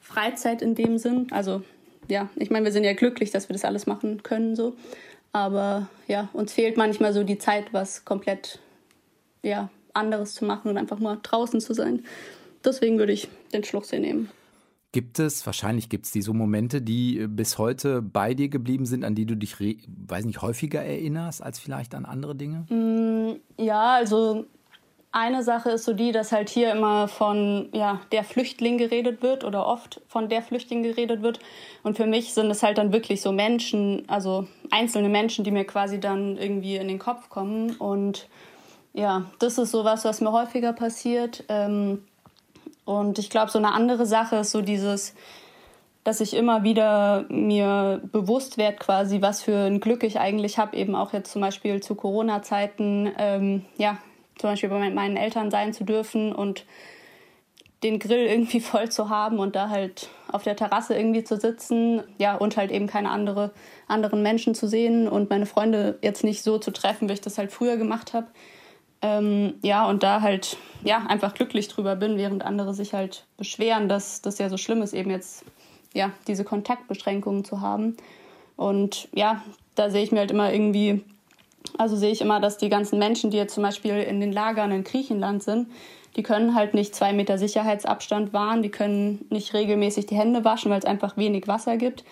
Freizeit 0.00 0.62
in 0.62 0.74
dem 0.74 0.96
Sinn. 0.96 1.26
Also 1.32 1.60
ja, 2.08 2.30
ich 2.36 2.48
meine, 2.48 2.64
wir 2.64 2.72
sind 2.72 2.84
ja 2.84 2.94
glücklich, 2.94 3.30
dass 3.30 3.50
wir 3.50 3.52
das 3.52 3.66
alles 3.66 3.86
machen 3.86 4.22
können 4.22 4.56
so. 4.56 4.74
Aber 5.36 5.90
ja, 6.08 6.30
uns 6.32 6.54
fehlt 6.54 6.78
manchmal 6.78 7.12
so 7.12 7.22
die 7.22 7.36
Zeit, 7.36 7.74
was 7.74 8.06
komplett 8.06 8.58
ja, 9.42 9.68
anderes 9.92 10.32
zu 10.32 10.46
machen 10.46 10.70
und 10.70 10.78
einfach 10.78 10.98
mal 10.98 11.18
draußen 11.22 11.60
zu 11.60 11.74
sein. 11.74 12.06
Deswegen 12.64 12.98
würde 12.98 13.12
ich 13.12 13.28
den 13.52 13.62
Schluchsee 13.62 13.98
nehmen. 13.98 14.30
Gibt 14.92 15.18
es, 15.18 15.44
wahrscheinlich 15.44 15.90
gibt 15.90 16.06
es 16.06 16.12
die 16.12 16.22
so 16.22 16.32
Momente, 16.32 16.80
die 16.80 17.26
bis 17.28 17.58
heute 17.58 18.00
bei 18.00 18.32
dir 18.32 18.48
geblieben 18.48 18.86
sind, 18.86 19.04
an 19.04 19.14
die 19.14 19.26
du 19.26 19.36
dich, 19.36 19.54
weiß 19.60 20.24
nicht, 20.24 20.40
häufiger 20.40 20.82
erinnerst 20.82 21.42
als 21.42 21.58
vielleicht 21.58 21.94
an 21.94 22.06
andere 22.06 22.34
Dinge? 22.34 22.64
Mm, 22.70 23.62
ja, 23.62 23.92
also 23.92 24.46
eine 25.16 25.42
Sache 25.42 25.70
ist 25.70 25.84
so 25.84 25.94
die, 25.94 26.12
dass 26.12 26.30
halt 26.30 26.50
hier 26.50 26.70
immer 26.70 27.08
von 27.08 27.70
ja, 27.72 28.00
der 28.12 28.22
Flüchtling 28.22 28.76
geredet 28.76 29.22
wird 29.22 29.44
oder 29.44 29.66
oft 29.66 30.02
von 30.08 30.28
der 30.28 30.42
Flüchtling 30.42 30.82
geredet 30.82 31.22
wird. 31.22 31.40
Und 31.82 31.96
für 31.96 32.06
mich 32.06 32.34
sind 32.34 32.50
es 32.50 32.62
halt 32.62 32.76
dann 32.76 32.92
wirklich 32.92 33.22
so 33.22 33.32
Menschen, 33.32 34.04
also 34.08 34.46
einzelne 34.70 35.08
Menschen, 35.08 35.42
die 35.42 35.52
mir 35.52 35.64
quasi 35.64 35.98
dann 35.98 36.36
irgendwie 36.36 36.76
in 36.76 36.86
den 36.86 36.98
Kopf 36.98 37.30
kommen. 37.30 37.76
Und 37.76 38.28
ja, 38.92 39.24
das 39.38 39.56
ist 39.56 39.70
so 39.70 39.84
was, 39.84 40.04
was 40.04 40.20
mir 40.20 40.32
häufiger 40.32 40.74
passiert. 40.74 41.44
Ähm, 41.48 42.04
und 42.84 43.18
ich 43.18 43.30
glaube, 43.30 43.50
so 43.50 43.58
eine 43.58 43.72
andere 43.72 44.04
Sache 44.04 44.36
ist 44.36 44.50
so 44.50 44.60
dieses, 44.60 45.14
dass 46.04 46.20
ich 46.20 46.34
immer 46.34 46.62
wieder 46.62 47.24
mir 47.30 48.02
bewusst 48.12 48.58
werde, 48.58 48.76
quasi, 48.76 49.22
was 49.22 49.40
für 49.40 49.64
ein 49.64 49.80
Glück 49.80 50.04
ich 50.04 50.20
eigentlich 50.20 50.58
habe, 50.58 50.76
eben 50.76 50.94
auch 50.94 51.14
jetzt 51.14 51.32
zum 51.32 51.40
Beispiel 51.40 51.82
zu 51.82 51.94
Corona-Zeiten, 51.94 53.12
ähm, 53.16 53.64
ja, 53.78 53.96
zum 54.38 54.50
Beispiel 54.50 54.68
bei 54.68 54.90
meinen 54.90 55.16
Eltern 55.16 55.50
sein 55.50 55.72
zu 55.72 55.84
dürfen 55.84 56.32
und 56.32 56.64
den 57.82 57.98
Grill 57.98 58.26
irgendwie 58.28 58.60
voll 58.60 58.90
zu 58.90 59.08
haben 59.08 59.38
und 59.38 59.56
da 59.56 59.68
halt 59.68 60.08
auf 60.30 60.42
der 60.42 60.56
Terrasse 60.56 60.94
irgendwie 60.94 61.24
zu 61.24 61.36
sitzen, 61.36 62.02
ja, 62.18 62.36
und 62.36 62.56
halt 62.56 62.70
eben 62.70 62.86
keine 62.86 63.10
andere, 63.10 63.52
anderen 63.86 64.22
Menschen 64.22 64.54
zu 64.54 64.66
sehen 64.66 65.08
und 65.08 65.30
meine 65.30 65.46
Freunde 65.46 65.98
jetzt 66.02 66.24
nicht 66.24 66.42
so 66.42 66.58
zu 66.58 66.72
treffen, 66.72 67.08
wie 67.08 67.14
ich 67.14 67.20
das 67.20 67.38
halt 67.38 67.52
früher 67.52 67.76
gemacht 67.76 68.12
habe. 68.12 68.26
Ähm, 69.02 69.54
ja, 69.62 69.86
und 69.86 70.02
da 70.02 70.22
halt, 70.22 70.56
ja, 70.82 70.98
einfach 71.06 71.34
glücklich 71.34 71.68
drüber 71.68 71.96
bin, 71.96 72.16
während 72.16 72.44
andere 72.44 72.74
sich 72.74 72.94
halt 72.94 73.26
beschweren, 73.36 73.88
dass 73.88 74.22
das 74.22 74.38
ja 74.38 74.48
so 74.48 74.56
schlimm 74.56 74.82
ist, 74.82 74.94
eben 74.94 75.10
jetzt, 75.10 75.44
ja, 75.94 76.10
diese 76.26 76.44
Kontaktbeschränkungen 76.44 77.44
zu 77.44 77.60
haben. 77.60 77.96
Und 78.56 79.08
ja, 79.14 79.42
da 79.74 79.90
sehe 79.90 80.02
ich 80.02 80.12
mir 80.12 80.20
halt 80.20 80.30
immer 80.30 80.52
irgendwie 80.52 81.04
also 81.78 81.96
sehe 81.96 82.12
ich 82.12 82.20
immer, 82.20 82.40
dass 82.40 82.58
die 82.58 82.68
ganzen 82.68 82.98
Menschen, 82.98 83.30
die 83.30 83.36
jetzt 83.36 83.54
zum 83.54 83.62
Beispiel 83.62 83.98
in 83.98 84.20
den 84.20 84.32
Lagern 84.32 84.70
in 84.70 84.84
Griechenland 84.84 85.42
sind, 85.42 85.68
die 86.16 86.22
können 86.22 86.54
halt 86.54 86.72
nicht 86.72 86.94
zwei 86.94 87.12
Meter 87.12 87.36
Sicherheitsabstand 87.36 88.32
wahren, 88.32 88.62
die 88.62 88.70
können 88.70 89.26
nicht 89.30 89.52
regelmäßig 89.52 90.06
die 90.06 90.16
Hände 90.16 90.44
waschen, 90.44 90.70
weil 90.70 90.78
es 90.78 90.86
einfach 90.86 91.16
wenig 91.16 91.46
Wasser 91.46 91.76
gibt. 91.76 92.04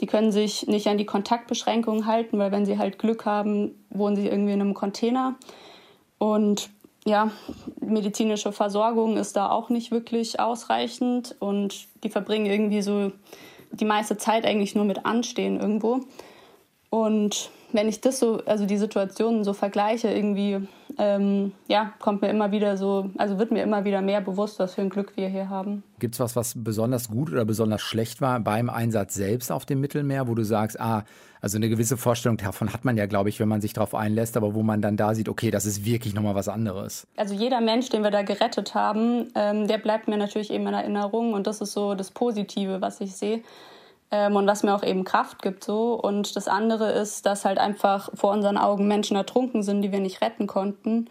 Die 0.00 0.06
können 0.06 0.30
sich 0.30 0.68
nicht 0.68 0.86
an 0.86 0.96
die 0.96 1.06
Kontaktbeschränkungen 1.06 2.06
halten, 2.06 2.38
weil 2.38 2.52
wenn 2.52 2.64
sie 2.64 2.78
halt 2.78 3.00
Glück 3.00 3.24
haben, 3.24 3.74
wohnen 3.90 4.14
sie 4.14 4.28
irgendwie 4.28 4.52
in 4.52 4.60
einem 4.60 4.74
Container. 4.74 5.34
Und 6.18 6.70
ja, 7.04 7.32
medizinische 7.80 8.52
Versorgung 8.52 9.16
ist 9.16 9.34
da 9.34 9.50
auch 9.50 9.70
nicht 9.70 9.90
wirklich 9.90 10.38
ausreichend 10.38 11.34
und 11.40 11.88
die 12.04 12.10
verbringen 12.10 12.46
irgendwie 12.46 12.82
so 12.82 13.10
die 13.72 13.84
meiste 13.84 14.16
Zeit 14.18 14.44
eigentlich 14.44 14.76
nur 14.76 14.84
mit 14.84 15.04
Anstehen 15.04 15.58
irgendwo. 15.58 16.00
Und 16.90 17.50
wenn 17.72 17.88
ich 17.88 18.00
das 18.00 18.18
so, 18.18 18.42
also 18.46 18.66
die 18.66 18.78
Situationen 18.78 19.44
so 19.44 19.52
vergleiche, 19.52 20.08
irgendwie 20.08 20.66
ähm, 20.96 21.52
ja, 21.68 21.92
kommt 22.00 22.22
mir 22.22 22.28
immer 22.28 22.50
wieder 22.50 22.76
so, 22.76 23.10
also 23.18 23.38
wird 23.38 23.50
mir 23.50 23.62
immer 23.62 23.84
wieder 23.84 24.00
mehr 24.00 24.20
bewusst, 24.20 24.58
was 24.58 24.74
für 24.74 24.80
ein 24.80 24.88
Glück 24.88 25.12
wir 25.16 25.28
hier 25.28 25.48
haben. 25.48 25.82
Gibt 25.98 26.14
es 26.14 26.20
was, 26.20 26.34
was 26.34 26.54
besonders 26.56 27.08
gut 27.08 27.30
oder 27.30 27.44
besonders 27.44 27.82
schlecht 27.82 28.20
war 28.20 28.40
beim 28.40 28.70
Einsatz 28.70 29.14
selbst 29.14 29.52
auf 29.52 29.66
dem 29.66 29.80
Mittelmeer, 29.80 30.28
wo 30.28 30.34
du 30.34 30.44
sagst, 30.44 30.80
ah, 30.80 31.04
also 31.40 31.56
eine 31.56 31.68
gewisse 31.68 31.96
Vorstellung 31.96 32.36
davon 32.38 32.72
hat 32.72 32.84
man 32.84 32.96
ja, 32.96 33.06
glaube 33.06 33.28
ich, 33.28 33.38
wenn 33.38 33.48
man 33.48 33.60
sich 33.60 33.72
darauf 33.72 33.94
einlässt, 33.94 34.36
aber 34.36 34.54
wo 34.54 34.62
man 34.62 34.82
dann 34.82 34.96
da 34.96 35.14
sieht, 35.14 35.28
okay, 35.28 35.50
das 35.50 35.66
ist 35.66 35.84
wirklich 35.84 36.14
nochmal 36.14 36.34
was 36.34 36.48
anderes. 36.48 37.06
Also 37.16 37.34
jeder 37.34 37.60
Mensch, 37.60 37.90
den 37.90 38.02
wir 38.02 38.10
da 38.10 38.22
gerettet 38.22 38.74
haben, 38.74 39.28
ähm, 39.34 39.68
der 39.68 39.78
bleibt 39.78 40.08
mir 40.08 40.16
natürlich 40.16 40.50
eben 40.50 40.66
in 40.66 40.74
Erinnerung 40.74 41.34
und 41.34 41.46
das 41.46 41.60
ist 41.60 41.72
so 41.72 41.94
das 41.94 42.10
Positive, 42.10 42.80
was 42.80 43.00
ich 43.00 43.14
sehe 43.14 43.42
ähm, 44.10 44.36
und 44.36 44.46
was 44.46 44.62
mir 44.62 44.74
auch 44.74 44.82
eben 44.82 45.04
Kraft 45.04 45.42
gibt 45.42 45.64
so. 45.64 45.94
Und 45.94 46.34
das 46.36 46.48
andere 46.48 46.92
ist, 46.92 47.26
dass 47.26 47.44
halt 47.44 47.58
einfach 47.58 48.10
vor 48.14 48.32
unseren 48.32 48.56
Augen 48.56 48.88
Menschen 48.88 49.16
ertrunken 49.16 49.62
sind, 49.62 49.82
die 49.82 49.92
wir 49.92 50.00
nicht 50.00 50.22
retten 50.22 50.46
konnten. 50.46 51.10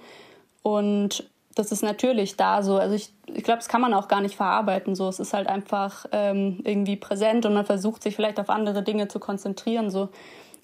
Und 0.63 1.29
das 1.55 1.71
ist 1.71 1.83
natürlich 1.83 2.37
da 2.37 2.63
so. 2.63 2.77
Also 2.77 2.95
ich, 2.95 3.13
ich 3.27 3.43
glaube, 3.43 3.59
das 3.59 3.67
kann 3.67 3.81
man 3.81 3.93
auch 3.93 4.07
gar 4.07 4.21
nicht 4.21 4.35
verarbeiten. 4.35 4.95
So, 4.95 5.07
es 5.07 5.19
ist 5.19 5.33
halt 5.33 5.47
einfach 5.47 6.05
ähm, 6.11 6.59
irgendwie 6.63 6.95
präsent 6.95 7.45
und 7.45 7.53
man 7.53 7.65
versucht 7.65 8.03
sich 8.03 8.15
vielleicht 8.15 8.39
auf 8.39 8.49
andere 8.49 8.83
Dinge 8.83 9.07
zu 9.07 9.19
konzentrieren. 9.19 9.89
So. 9.89 10.09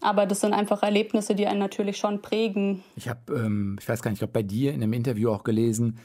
Aber 0.01 0.25
das 0.25 0.41
sind 0.41 0.53
einfach 0.53 0.83
Erlebnisse, 0.83 1.35
die 1.35 1.47
einen 1.47 1.59
natürlich 1.59 1.97
schon 1.97 2.21
prägen. 2.21 2.83
Ich 2.95 3.07
habe, 3.09 3.19
ähm, 3.33 3.77
ich 3.79 3.87
weiß 3.87 4.01
gar 4.01 4.11
nicht, 4.11 4.17
ich 4.17 4.19
glaube 4.19 4.33
bei 4.33 4.43
dir 4.43 4.73
in 4.73 4.83
einem 4.83 4.93
Interview 4.93 5.31
auch 5.31 5.43
gelesen, 5.43 5.99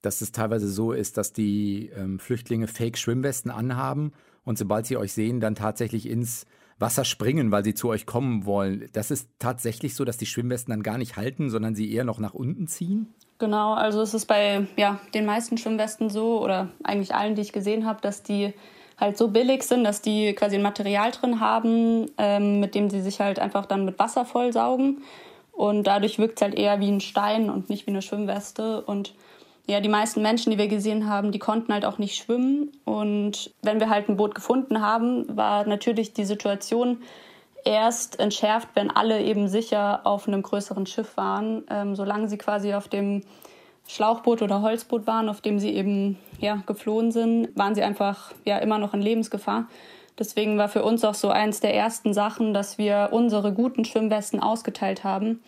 dass 0.00 0.20
es 0.20 0.32
teilweise 0.32 0.68
so 0.68 0.92
ist, 0.92 1.18
dass 1.18 1.32
die 1.32 1.90
ähm, 1.96 2.18
Flüchtlinge 2.18 2.66
Fake-Schwimmwesten 2.66 3.50
anhaben 3.50 4.12
und 4.44 4.58
sobald 4.58 4.86
sie 4.86 4.96
euch 4.96 5.12
sehen, 5.12 5.40
dann 5.40 5.54
tatsächlich 5.54 6.08
ins 6.08 6.46
Wasser 6.78 7.04
springen, 7.04 7.52
weil 7.52 7.64
sie 7.64 7.74
zu 7.74 7.88
euch 7.88 8.06
kommen 8.06 8.44
wollen. 8.44 8.88
Das 8.92 9.10
ist 9.10 9.28
tatsächlich 9.38 9.94
so, 9.94 10.04
dass 10.04 10.16
die 10.16 10.26
Schwimmwesten 10.26 10.72
dann 10.72 10.82
gar 10.82 10.98
nicht 10.98 11.16
halten, 11.16 11.48
sondern 11.48 11.74
sie 11.74 11.92
eher 11.92 12.04
noch 12.04 12.18
nach 12.18 12.34
unten 12.34 12.66
ziehen? 12.66 13.14
Genau, 13.38 13.74
also 13.74 14.02
es 14.02 14.14
ist 14.14 14.26
bei 14.26 14.66
ja, 14.76 15.00
den 15.14 15.26
meisten 15.26 15.58
Schwimmwesten 15.58 16.10
so 16.10 16.42
oder 16.42 16.68
eigentlich 16.84 17.14
allen, 17.14 17.34
die 17.34 17.42
ich 17.42 17.52
gesehen 17.52 17.86
habe, 17.86 18.00
dass 18.00 18.22
die 18.22 18.52
halt 18.98 19.16
so 19.16 19.28
billig 19.28 19.64
sind, 19.64 19.84
dass 19.84 20.00
die 20.00 20.32
quasi 20.34 20.56
ein 20.56 20.62
Material 20.62 21.10
drin 21.10 21.40
haben, 21.40 22.06
ähm, 22.18 22.60
mit 22.60 22.74
dem 22.74 22.90
sie 22.90 23.00
sich 23.00 23.20
halt 23.20 23.38
einfach 23.38 23.66
dann 23.66 23.84
mit 23.84 23.98
Wasser 23.98 24.24
vollsaugen. 24.24 25.02
Und 25.50 25.86
dadurch 25.86 26.18
wirkt 26.18 26.38
es 26.38 26.42
halt 26.42 26.54
eher 26.54 26.80
wie 26.80 26.90
ein 26.90 27.00
Stein 27.00 27.50
und 27.50 27.68
nicht 27.68 27.86
wie 27.86 27.90
eine 27.90 28.02
Schwimmweste. 28.02 28.82
Und 28.82 29.14
ja, 29.66 29.80
die 29.80 29.88
meisten 29.88 30.22
Menschen, 30.22 30.50
die 30.50 30.58
wir 30.58 30.68
gesehen 30.68 31.08
haben, 31.08 31.30
die 31.30 31.38
konnten 31.38 31.72
halt 31.72 31.84
auch 31.84 31.98
nicht 31.98 32.16
schwimmen. 32.16 32.72
Und 32.84 33.52
wenn 33.62 33.78
wir 33.78 33.90
halt 33.90 34.08
ein 34.08 34.16
Boot 34.16 34.34
gefunden 34.34 34.80
haben, 34.80 35.36
war 35.36 35.66
natürlich 35.66 36.12
die 36.12 36.24
Situation 36.24 36.98
erst 37.64 38.18
entschärft, 38.18 38.68
wenn 38.74 38.90
alle 38.90 39.22
eben 39.22 39.46
sicher 39.46 40.00
auf 40.04 40.26
einem 40.26 40.42
größeren 40.42 40.86
Schiff 40.86 41.16
waren. 41.16 41.62
Ähm, 41.70 41.94
solange 41.94 42.28
sie 42.28 42.38
quasi 42.38 42.74
auf 42.74 42.88
dem 42.88 43.22
Schlauchboot 43.86 44.42
oder 44.42 44.62
Holzboot 44.62 45.06
waren, 45.06 45.28
auf 45.28 45.40
dem 45.40 45.60
sie 45.60 45.74
eben 45.74 46.18
ja, 46.40 46.62
geflohen 46.66 47.12
sind, 47.12 47.56
waren 47.56 47.76
sie 47.76 47.82
einfach 47.82 48.32
ja 48.44 48.58
immer 48.58 48.78
noch 48.78 48.94
in 48.94 49.02
Lebensgefahr. 49.02 49.68
Deswegen 50.18 50.58
war 50.58 50.68
für 50.68 50.82
uns 50.82 51.04
auch 51.04 51.14
so 51.14 51.30
eins 51.30 51.60
der 51.60 51.74
ersten 51.74 52.12
Sachen, 52.12 52.52
dass 52.52 52.78
wir 52.78 53.10
unsere 53.12 53.52
guten 53.52 53.84
Schwimmwesten 53.84 54.40
ausgeteilt 54.40 55.04
haben 55.04 55.40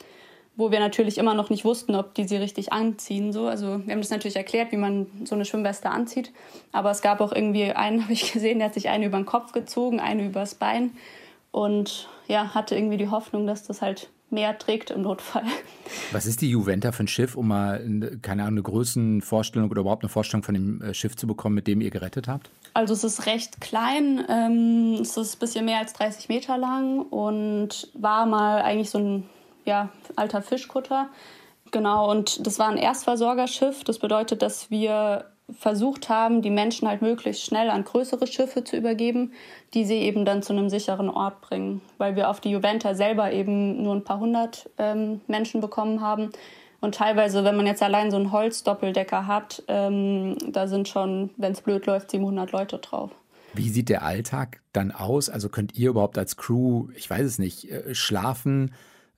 wo 0.57 0.71
wir 0.71 0.81
natürlich 0.81 1.19
immer 1.19 1.35
noch 1.35 1.51
nicht 1.51 1.65
wussten, 1.65 1.95
ob 1.95 2.15
die 2.15 2.29
sie 2.29 2.37
richtig 2.37 2.73
anziehen. 2.73 3.33
So. 3.33 3.47
Also 3.47 3.81
wir 3.85 3.93
haben 3.93 4.01
das 4.01 4.11
natürlich 4.11 4.37
erklärt, 4.37 4.73
wie 4.73 4.77
man 4.77 5.07
so 5.25 5.35
eine 5.35 5.45
Schwimmweste 5.45 5.91
anzieht. 5.91 6.33
Aber 6.73 6.91
es 6.91 7.03
gab 7.03 7.21
auch 7.21 7.33
irgendwie 7.33 7.73
einen, 7.73 8.03
habe 8.05 8.13
ich 8.13 8.33
gesehen, 8.33 8.59
der 8.59 8.69
hat 8.69 8.75
sich 8.75 8.89
eine 8.89 9.07
über 9.07 9.19
den 9.19 9.27
Kopf 9.27 9.53
gezogen, 9.53 10.01
eine 10.01 10.27
übers 10.27 10.55
Bein 10.55 10.93
und 11.51 12.09
ja, 12.27 12.55
hatte 12.55 12.75
irgendwie 12.75 12.97
die 12.97 13.11
Hoffnung, 13.11 13.47
dass 13.47 13.65
das 13.65 13.83
halt 13.83 14.11
mehr 14.31 14.59
trägt 14.59 14.91
im 14.91 15.03
Notfall. 15.03 15.45
Was 16.13 16.27
ist 16.27 16.41
die 16.41 16.51
Juventa 16.51 16.93
für 16.93 17.05
ein 17.05 17.09
Schiff, 17.09 17.37
um 17.37 17.49
mal, 17.49 17.81
keine 18.23 18.43
Ahnung, 18.43 18.55
eine 18.55 18.63
Größenvorstellung 18.63 19.71
oder 19.71 19.83
überhaupt 19.83 20.03
eine 20.03 20.09
Vorstellung 20.09 20.43
von 20.43 20.55
dem 20.55 20.83
äh, 20.83 20.95
Schiff 20.95 21.15
zu 21.17 21.27
bekommen, 21.27 21.55
mit 21.55 21.67
dem 21.67 21.81
ihr 21.81 21.91
gerettet 21.91 22.27
habt? 22.27 22.51
Also 22.73 22.95
es 22.95 23.05
ist 23.05 23.27
recht 23.27 23.61
klein, 23.61 24.25
ähm, 24.29 24.99
es 25.01 25.17
ist 25.17 25.37
ein 25.37 25.39
bisschen 25.39 25.65
mehr 25.65 25.79
als 25.79 25.93
30 25.93 26.29
Meter 26.29 26.59
lang 26.59 27.03
und 27.03 27.89
war 27.95 28.27
mal 28.27 28.63
eigentlich 28.63 28.91
so 28.91 28.99
ein 28.99 29.25
ja, 29.65 29.91
alter 30.17 30.43
Fischkutter. 30.43 31.09
Genau, 31.71 32.11
und 32.11 32.47
das 32.47 32.59
war 32.59 32.69
ein 32.69 32.77
Erstversorgerschiff. 32.77 33.85
Das 33.85 33.99
bedeutet, 33.99 34.43
dass 34.43 34.71
wir 34.71 35.27
versucht 35.51 36.09
haben, 36.09 36.41
die 36.41 36.51
Menschen 36.51 36.89
halt 36.89 37.03
möglichst 37.03 37.45
schnell 37.45 37.69
an 37.69 37.85
größere 37.85 38.27
Schiffe 38.27 38.65
zu 38.65 38.77
übergeben, 38.77 39.33
die 39.75 39.85
sie 39.85 39.99
eben 39.99 40.25
dann 40.25 40.43
zu 40.43 40.53
einem 40.53 40.71
sicheren 40.71 41.11
Ort 41.11 41.41
bringen. 41.43 41.83
Weil 41.99 42.17
wir 42.17 42.31
auf 42.31 42.41
die 42.41 42.51
Juventa 42.51 42.95
selber 42.95 43.33
eben 43.33 43.83
nur 43.83 43.95
ein 43.95 44.05
paar 44.05 44.21
hundert 44.21 44.71
ähm, 44.79 45.21
Menschen 45.27 45.61
bekommen 45.61 46.01
haben. 46.01 46.31
Und 46.81 46.95
teilweise, 46.95 47.45
wenn 47.45 47.57
man 47.57 47.67
jetzt 47.67 47.83
allein 47.83 48.11
so 48.11 48.17
einen 48.17 48.33
Holzdoppeldecker 48.33 49.27
hat, 49.27 49.63
ähm, 49.69 50.37
da 50.49 50.67
sind 50.67 50.89
schon, 50.89 51.31
wenn 51.37 51.53
es 51.53 51.61
blöd 51.61 51.87
läuft, 51.87 52.11
700 52.11 52.53
Leute 52.53 52.79
drauf. 52.79 53.11
Wie 53.55 53.69
sieht 53.69 53.89
der 53.89 54.03
Alltag 54.03 54.61
dann 54.73 54.93
aus? 54.93 55.31
Also 55.31 55.49
könnt 55.49 55.79
ihr 55.79 55.91
überhaupt 55.91 56.19
als 56.19 56.37
Crew, 56.37 56.89
ich 56.95 57.09
weiß 57.09 57.25
es 57.25 57.39
nicht, 57.39 57.71
äh, 57.71 57.95
schlafen? 57.95 58.75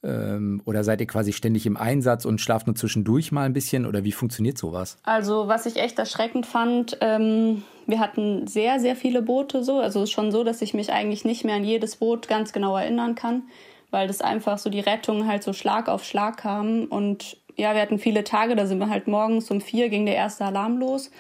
Ähm, 0.07 0.63
oder 0.65 0.85
seid 0.85 1.01
ihr 1.01 1.07
quasi 1.07 1.33
ständig 1.33 1.67
im 1.67 1.77
Einsatz 1.77 2.25
und 2.25 2.41
schlaft 2.41 2.69
nur 2.69 2.77
zwischendurch 2.77 3.33
mal 3.33 3.43
ein 3.43 3.53
bisschen? 3.53 3.87
Oder 3.87 4.05
wie 4.05 4.13
funktioniert 4.13 4.57
sowas? 4.57 4.99
Also, 5.03 5.49
was 5.49 5.67
ich 5.67 5.77
echt 5.77 5.99
erschreckend 5.99 6.47
fand, 6.47 6.97
ähm, 7.01 7.65
wir 7.87 7.99
hatten 7.99 8.47
sehr, 8.47 8.79
sehr 8.79 8.95
viele 8.95 9.21
Boote 9.21 9.65
so. 9.65 9.81
Also, 9.81 10.03
es 10.03 10.11
ist 10.11 10.15
schon 10.15 10.31
so, 10.31 10.45
dass 10.45 10.63
ich 10.63 10.75
mich 10.75 10.93
eigentlich 10.93 11.25
nicht 11.25 11.45
mehr 11.45 11.57
an 11.57 11.65
jedes 11.65 11.97
Boot 11.97 12.29
ganz 12.29 12.53
genau 12.53 12.77
erinnern 12.77 13.17
kann, 13.17 13.43
weil 13.91 14.07
das 14.07 14.21
einfach 14.21 14.59
so 14.59 14.71
die 14.71 14.81
Rettung 14.81 15.27
halt 15.27 15.43
so 15.43 15.53
Schlag 15.53 15.89
auf 15.89 16.05
Schlag 16.05 16.37
kam. 16.37 16.85
Und 16.85 17.37
ja, 17.57 17.75
wir 17.75 17.83
hatten 17.83 17.99
viele 17.99 18.23
Tage, 18.23 18.55
da 18.55 18.67
sind 18.67 18.79
wir 18.79 18.89
halt 18.89 19.09
morgens 19.09 19.51
um 19.51 19.61
vier 19.61 19.89
ging 19.89 20.07
der 20.07 20.17
erste 20.17 20.45
Alarm 20.45 20.79
los. 20.79 21.11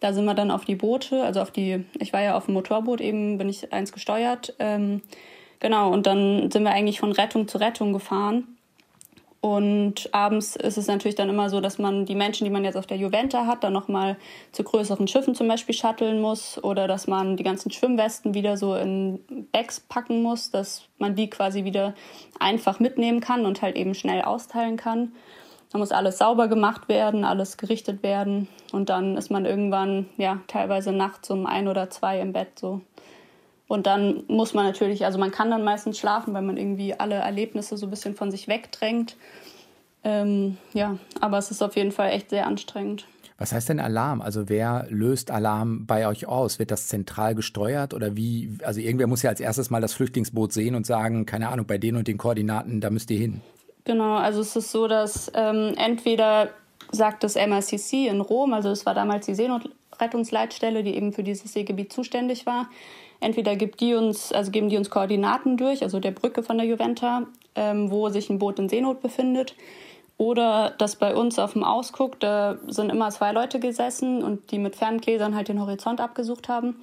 Da 0.00 0.12
sind 0.12 0.24
wir 0.24 0.34
dann 0.34 0.50
auf 0.50 0.64
die 0.64 0.74
Boote, 0.74 1.22
also 1.22 1.40
auf 1.40 1.52
die, 1.52 1.84
ich 2.00 2.12
war 2.12 2.22
ja 2.22 2.36
auf 2.36 2.46
dem 2.46 2.54
Motorboot 2.54 3.00
eben, 3.00 3.38
bin 3.38 3.48
ich 3.48 3.72
eins 3.72 3.92
gesteuert. 3.92 4.52
Ähm, 4.58 5.00
Genau, 5.62 5.92
und 5.92 6.08
dann 6.08 6.50
sind 6.50 6.64
wir 6.64 6.72
eigentlich 6.72 6.98
von 6.98 7.12
Rettung 7.12 7.46
zu 7.46 7.56
Rettung 7.56 7.92
gefahren. 7.92 8.56
Und 9.40 10.08
abends 10.12 10.56
ist 10.56 10.76
es 10.76 10.88
natürlich 10.88 11.14
dann 11.14 11.28
immer 11.28 11.50
so, 11.50 11.60
dass 11.60 11.78
man 11.78 12.04
die 12.04 12.16
Menschen, 12.16 12.44
die 12.44 12.50
man 12.50 12.64
jetzt 12.64 12.76
auf 12.76 12.88
der 12.88 12.96
Juventa 12.96 13.46
hat, 13.46 13.62
dann 13.62 13.72
nochmal 13.72 14.16
zu 14.50 14.64
größeren 14.64 15.06
Schiffen 15.06 15.36
zum 15.36 15.46
Beispiel 15.46 15.76
shutteln 15.76 16.20
muss 16.20 16.62
oder 16.64 16.88
dass 16.88 17.06
man 17.06 17.36
die 17.36 17.44
ganzen 17.44 17.70
Schwimmwesten 17.70 18.34
wieder 18.34 18.56
so 18.56 18.74
in 18.74 19.20
Bags 19.52 19.78
packen 19.78 20.20
muss, 20.20 20.50
dass 20.50 20.82
man 20.98 21.14
die 21.14 21.30
quasi 21.30 21.62
wieder 21.62 21.94
einfach 22.40 22.80
mitnehmen 22.80 23.20
kann 23.20 23.46
und 23.46 23.62
halt 23.62 23.76
eben 23.76 23.94
schnell 23.94 24.22
austeilen 24.22 24.76
kann. 24.76 25.12
Da 25.70 25.78
muss 25.78 25.92
alles 25.92 26.18
sauber 26.18 26.48
gemacht 26.48 26.88
werden, 26.88 27.24
alles 27.24 27.56
gerichtet 27.56 28.02
werden 28.02 28.48
und 28.72 28.88
dann 28.88 29.16
ist 29.16 29.30
man 29.30 29.44
irgendwann 29.44 30.08
ja 30.16 30.40
teilweise 30.48 30.90
nachts 30.90 31.30
um 31.30 31.46
ein 31.46 31.68
oder 31.68 31.88
zwei 31.88 32.18
im 32.18 32.32
Bett 32.32 32.58
so. 32.58 32.80
Und 33.72 33.86
dann 33.86 34.24
muss 34.28 34.52
man 34.52 34.66
natürlich, 34.66 35.06
also 35.06 35.18
man 35.18 35.30
kann 35.30 35.50
dann 35.50 35.64
meistens 35.64 35.98
schlafen, 35.98 36.34
weil 36.34 36.42
man 36.42 36.58
irgendwie 36.58 36.92
alle 36.92 37.14
Erlebnisse 37.14 37.78
so 37.78 37.86
ein 37.86 37.90
bisschen 37.90 38.14
von 38.14 38.30
sich 38.30 38.46
wegdrängt. 38.46 39.16
Ähm, 40.04 40.58
ja, 40.74 40.98
aber 41.22 41.38
es 41.38 41.50
ist 41.50 41.62
auf 41.62 41.74
jeden 41.74 41.90
Fall 41.90 42.10
echt 42.10 42.28
sehr 42.28 42.46
anstrengend. 42.46 43.06
Was 43.38 43.50
heißt 43.50 43.70
denn 43.70 43.80
Alarm? 43.80 44.20
Also 44.20 44.50
wer 44.50 44.84
löst 44.90 45.30
Alarm 45.30 45.86
bei 45.86 46.06
euch 46.06 46.26
aus? 46.26 46.58
Wird 46.58 46.70
das 46.70 46.86
zentral 46.88 47.34
gesteuert 47.34 47.94
oder 47.94 48.14
wie? 48.14 48.58
Also 48.62 48.78
irgendwer 48.78 49.06
muss 49.06 49.22
ja 49.22 49.30
als 49.30 49.40
erstes 49.40 49.70
mal 49.70 49.80
das 49.80 49.94
Flüchtlingsboot 49.94 50.52
sehen 50.52 50.74
und 50.74 50.84
sagen, 50.84 51.24
keine 51.24 51.48
Ahnung, 51.48 51.66
bei 51.66 51.78
denen 51.78 51.96
und 51.96 52.08
den 52.08 52.18
Koordinaten, 52.18 52.82
da 52.82 52.90
müsst 52.90 53.10
ihr 53.10 53.18
hin. 53.18 53.40
Genau, 53.84 54.16
also 54.16 54.42
es 54.42 54.54
ist 54.54 54.70
so, 54.70 54.86
dass 54.86 55.32
ähm, 55.34 55.72
entweder 55.78 56.50
sagt 56.90 57.24
das 57.24 57.36
MRCC 57.36 58.06
in 58.06 58.20
Rom, 58.20 58.52
also 58.52 58.68
es 58.68 58.84
war 58.84 58.92
damals 58.92 59.24
die 59.24 59.34
Seenotrettungsleitstelle, 60.02 60.82
die 60.82 60.96
eben 60.96 61.12
für 61.12 61.22
dieses 61.22 61.52
Seegebiet 61.52 61.92
zuständig 61.92 62.46
war, 62.46 62.68
Entweder 63.22 63.54
gibt 63.54 63.80
die 63.80 63.94
uns, 63.94 64.32
also 64.32 64.50
geben 64.50 64.68
die 64.68 64.76
uns 64.76 64.90
Koordinaten 64.90 65.56
durch, 65.56 65.84
also 65.84 66.00
der 66.00 66.10
Brücke 66.10 66.42
von 66.42 66.58
der 66.58 66.66
Juventa, 66.66 67.28
ähm, 67.54 67.88
wo 67.88 68.08
sich 68.08 68.28
ein 68.28 68.40
Boot 68.40 68.58
in 68.58 68.68
Seenot 68.68 69.00
befindet. 69.00 69.54
Oder 70.18 70.74
das 70.76 70.96
bei 70.96 71.14
uns 71.14 71.38
auf 71.38 71.52
dem 71.52 71.62
Ausguck, 71.62 72.18
da 72.18 72.58
sind 72.66 72.90
immer 72.90 73.10
zwei 73.10 73.30
Leute 73.30 73.60
gesessen 73.60 74.24
und 74.24 74.50
die 74.50 74.58
mit 74.58 74.74
Ferngläsern 74.74 75.36
halt 75.36 75.46
den 75.46 75.60
Horizont 75.60 76.00
abgesucht 76.00 76.48
haben. 76.48 76.82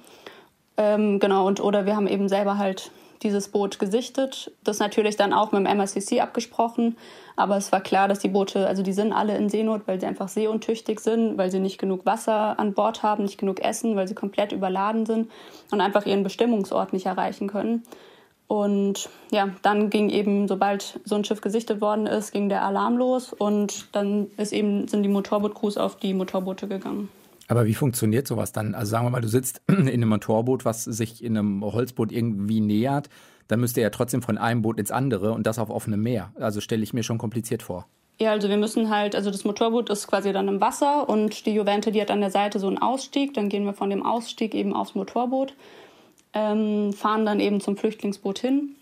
Ähm, 0.78 1.18
genau, 1.20 1.46
und 1.46 1.60
oder 1.60 1.84
wir 1.84 1.94
haben 1.94 2.06
eben 2.06 2.28
selber 2.30 2.56
halt 2.56 2.90
dieses 3.22 3.48
Boot 3.48 3.78
gesichtet. 3.78 4.50
Das 4.64 4.78
natürlich 4.78 5.16
dann 5.16 5.32
auch 5.32 5.52
mit 5.52 5.60
dem 5.60 5.66
MSCC 5.66 6.20
abgesprochen. 6.20 6.96
Aber 7.36 7.56
es 7.56 7.72
war 7.72 7.80
klar, 7.80 8.08
dass 8.08 8.18
die 8.18 8.28
Boote, 8.28 8.66
also 8.66 8.82
die 8.82 8.92
sind 8.92 9.12
alle 9.12 9.36
in 9.36 9.48
Seenot, 9.48 9.82
weil 9.86 10.00
sie 10.00 10.06
einfach 10.06 10.28
seeuntüchtig 10.28 11.00
sind, 11.00 11.38
weil 11.38 11.50
sie 11.50 11.60
nicht 11.60 11.78
genug 11.78 12.06
Wasser 12.06 12.58
an 12.58 12.74
Bord 12.74 13.02
haben, 13.02 13.24
nicht 13.24 13.38
genug 13.38 13.60
Essen, 13.60 13.96
weil 13.96 14.08
sie 14.08 14.14
komplett 14.14 14.52
überladen 14.52 15.06
sind 15.06 15.30
und 15.70 15.80
einfach 15.80 16.06
ihren 16.06 16.22
Bestimmungsort 16.22 16.92
nicht 16.92 17.06
erreichen 17.06 17.48
können. 17.48 17.82
Und 18.46 19.08
ja, 19.30 19.50
dann 19.62 19.90
ging 19.90 20.10
eben, 20.10 20.48
sobald 20.48 20.98
so 21.04 21.14
ein 21.14 21.24
Schiff 21.24 21.40
gesichtet 21.40 21.80
worden 21.80 22.06
ist, 22.06 22.32
ging 22.32 22.48
der 22.48 22.64
Alarm 22.64 22.96
los 22.96 23.32
und 23.32 23.94
dann 23.94 24.28
ist 24.38 24.52
eben, 24.52 24.88
sind 24.88 25.04
die 25.04 25.08
Motorboot-Crews 25.08 25.76
auf 25.76 25.94
die 25.96 26.14
Motorboote 26.14 26.66
gegangen. 26.66 27.10
Aber 27.50 27.66
wie 27.66 27.74
funktioniert 27.74 28.28
sowas 28.28 28.52
dann? 28.52 28.76
Also 28.76 28.90
sagen 28.90 29.06
wir 29.06 29.10
mal, 29.10 29.20
du 29.20 29.28
sitzt 29.28 29.60
in 29.68 29.88
einem 29.88 30.08
Motorboot, 30.08 30.64
was 30.64 30.84
sich 30.84 31.22
in 31.22 31.36
einem 31.36 31.64
Holzboot 31.64 32.12
irgendwie 32.12 32.60
nähert, 32.60 33.10
dann 33.48 33.58
müsst 33.58 33.76
ihr 33.76 33.82
ja 33.82 33.90
trotzdem 33.90 34.22
von 34.22 34.38
einem 34.38 34.62
Boot 34.62 34.78
ins 34.78 34.92
andere 34.92 35.32
und 35.32 35.48
das 35.48 35.58
auf 35.58 35.68
offenem 35.68 36.00
Meer. 36.00 36.32
Also 36.36 36.60
stelle 36.60 36.84
ich 36.84 36.94
mir 36.94 37.02
schon 37.02 37.18
kompliziert 37.18 37.64
vor. 37.64 37.88
Ja, 38.20 38.30
also 38.30 38.48
wir 38.48 38.56
müssen 38.56 38.88
halt, 38.88 39.16
also 39.16 39.32
das 39.32 39.44
Motorboot 39.44 39.90
ist 39.90 40.06
quasi 40.06 40.32
dann 40.32 40.46
im 40.46 40.60
Wasser 40.60 41.08
und 41.08 41.44
die 41.44 41.52
Juvente, 41.52 41.90
die 41.90 42.00
hat 42.00 42.12
an 42.12 42.20
der 42.20 42.30
Seite 42.30 42.60
so 42.60 42.68
einen 42.68 42.78
Ausstieg. 42.78 43.34
Dann 43.34 43.48
gehen 43.48 43.64
wir 43.64 43.74
von 43.74 43.90
dem 43.90 44.06
Ausstieg 44.06 44.54
eben 44.54 44.72
aufs 44.72 44.94
Motorboot, 44.94 45.54
ähm, 46.34 46.92
fahren 46.92 47.26
dann 47.26 47.40
eben 47.40 47.60
zum 47.60 47.76
Flüchtlingsboot 47.76 48.38
hin. 48.38 48.76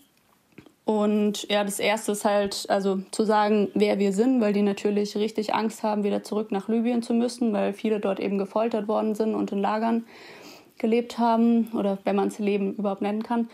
Und 0.89 1.47
ja, 1.51 1.63
das 1.63 1.77
erste 1.77 2.13
ist 2.13 2.25
halt, 2.25 2.65
also 2.67 3.01
zu 3.11 3.23
sagen, 3.23 3.67
wer 3.75 3.99
wir 3.99 4.11
sind, 4.11 4.41
weil 4.41 4.53
die 4.53 4.63
natürlich 4.63 5.15
richtig 5.15 5.53
Angst 5.53 5.83
haben, 5.83 6.03
wieder 6.03 6.23
zurück 6.23 6.51
nach 6.51 6.67
Libyen 6.67 7.03
zu 7.03 7.13
müssen, 7.13 7.53
weil 7.53 7.73
viele 7.73 7.99
dort 7.99 8.19
eben 8.19 8.39
gefoltert 8.39 8.87
worden 8.87 9.13
sind 9.13 9.35
und 9.35 9.51
in 9.51 9.59
Lagern 9.59 10.05
gelebt 10.79 11.19
haben 11.19 11.67
oder 11.77 11.99
wenn 12.05 12.15
man 12.15 12.29
es 12.29 12.39
Leben 12.39 12.73
überhaupt 12.73 13.03
nennen 13.03 13.21
kann. 13.21 13.49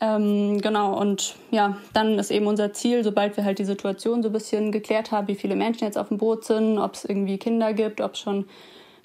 Ähm, 0.00 0.58
genau, 0.62 0.98
und 0.98 1.36
ja, 1.50 1.76
dann 1.92 2.18
ist 2.18 2.30
eben 2.30 2.46
unser 2.46 2.72
Ziel, 2.72 3.04
sobald 3.04 3.36
wir 3.36 3.44
halt 3.44 3.58
die 3.58 3.66
Situation 3.66 4.22
so 4.22 4.30
ein 4.30 4.32
bisschen 4.32 4.72
geklärt 4.72 5.12
haben, 5.12 5.28
wie 5.28 5.34
viele 5.34 5.56
Menschen 5.56 5.84
jetzt 5.84 5.98
auf 5.98 6.08
dem 6.08 6.16
Boot 6.16 6.46
sind, 6.46 6.78
ob 6.78 6.94
es 6.94 7.04
irgendwie 7.04 7.36
Kinder 7.36 7.74
gibt, 7.74 8.00
ob 8.00 8.14
es 8.14 8.20
schon 8.20 8.46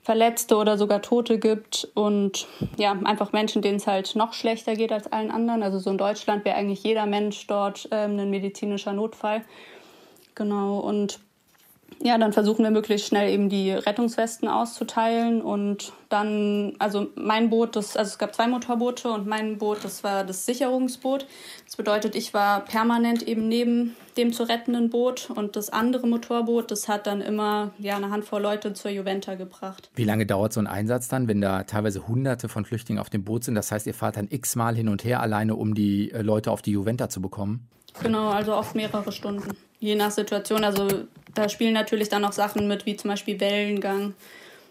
Verletzte 0.09 0.57
oder 0.57 0.75
sogar 0.79 1.03
Tote 1.03 1.37
gibt 1.37 1.87
und 1.93 2.47
ja, 2.77 2.93
einfach 3.03 3.31
Menschen, 3.31 3.61
denen 3.61 3.75
es 3.75 3.85
halt 3.85 4.15
noch 4.15 4.33
schlechter 4.33 4.73
geht 4.73 4.91
als 4.91 5.05
allen 5.11 5.29
anderen. 5.29 5.61
Also 5.61 5.77
so 5.77 5.91
in 5.91 5.99
Deutschland 5.99 6.45
wäre 6.45 6.55
eigentlich 6.55 6.83
jeder 6.83 7.05
Mensch 7.05 7.45
dort 7.45 7.87
ähm, 7.91 8.17
ein 8.17 8.31
medizinischer 8.31 8.91
Notfall. 8.91 9.45
Genau, 10.33 10.79
und 10.79 11.19
ja, 12.01 12.17
dann 12.17 12.33
versuchen 12.33 12.63
wir 12.63 12.71
möglichst 12.71 13.07
schnell 13.07 13.29
eben 13.31 13.49
die 13.49 13.71
Rettungswesten 13.71 14.47
auszuteilen 14.47 15.41
und 15.41 15.91
dann, 16.07 16.73
also 16.79 17.07
mein 17.15 17.49
Boot, 17.49 17.75
das, 17.75 17.97
also 17.97 18.09
es 18.09 18.17
gab 18.17 18.33
zwei 18.33 18.47
Motorboote 18.47 19.11
und 19.11 19.27
mein 19.27 19.57
Boot, 19.57 19.83
das 19.83 20.03
war 20.03 20.23
das 20.23 20.45
Sicherungsboot. 20.45 21.27
Das 21.65 21.75
bedeutet, 21.75 22.15
ich 22.15 22.33
war 22.33 22.61
permanent 22.61 23.27
eben 23.27 23.47
neben 23.47 23.95
dem 24.17 24.33
zu 24.33 24.43
rettenden 24.43 24.89
Boot 24.89 25.29
und 25.29 25.55
das 25.55 25.69
andere 25.69 26.07
Motorboot, 26.07 26.71
das 26.71 26.87
hat 26.87 27.05
dann 27.05 27.21
immer 27.21 27.71
ja 27.79 27.97
eine 27.97 28.09
Handvoll 28.09 28.41
Leute 28.41 28.73
zur 28.73 28.91
Juventa 28.91 29.35
gebracht. 29.35 29.89
Wie 29.95 30.05
lange 30.05 30.25
dauert 30.25 30.53
so 30.53 30.59
ein 30.59 30.67
Einsatz 30.67 31.09
dann, 31.09 31.27
wenn 31.27 31.41
da 31.41 31.63
teilweise 31.63 32.07
Hunderte 32.07 32.49
von 32.49 32.65
Flüchtlingen 32.65 33.01
auf 33.01 33.09
dem 33.09 33.23
Boot 33.23 33.43
sind? 33.43 33.55
Das 33.55 33.71
heißt, 33.71 33.85
ihr 33.87 33.93
fahrt 33.93 34.17
dann 34.17 34.27
x-mal 34.29 34.75
hin 34.75 34.89
und 34.89 35.03
her 35.03 35.21
alleine, 35.21 35.55
um 35.55 35.75
die 35.75 36.11
äh, 36.11 36.21
Leute 36.21 36.51
auf 36.51 36.61
die 36.61 36.71
Juventa 36.71 37.09
zu 37.09 37.21
bekommen? 37.21 37.67
Genau, 38.01 38.29
also 38.29 38.55
oft 38.55 38.75
mehrere 38.75 39.11
Stunden. 39.11 39.55
Je 39.79 39.95
nach 39.95 40.11
Situation. 40.11 40.63
Also 40.63 40.87
da 41.35 41.49
spielen 41.49 41.73
natürlich 41.73 42.09
dann 42.09 42.25
auch 42.25 42.31
Sachen 42.31 42.67
mit, 42.67 42.85
wie 42.85 42.95
zum 42.95 43.09
Beispiel 43.09 43.39
Wellengang 43.39 44.13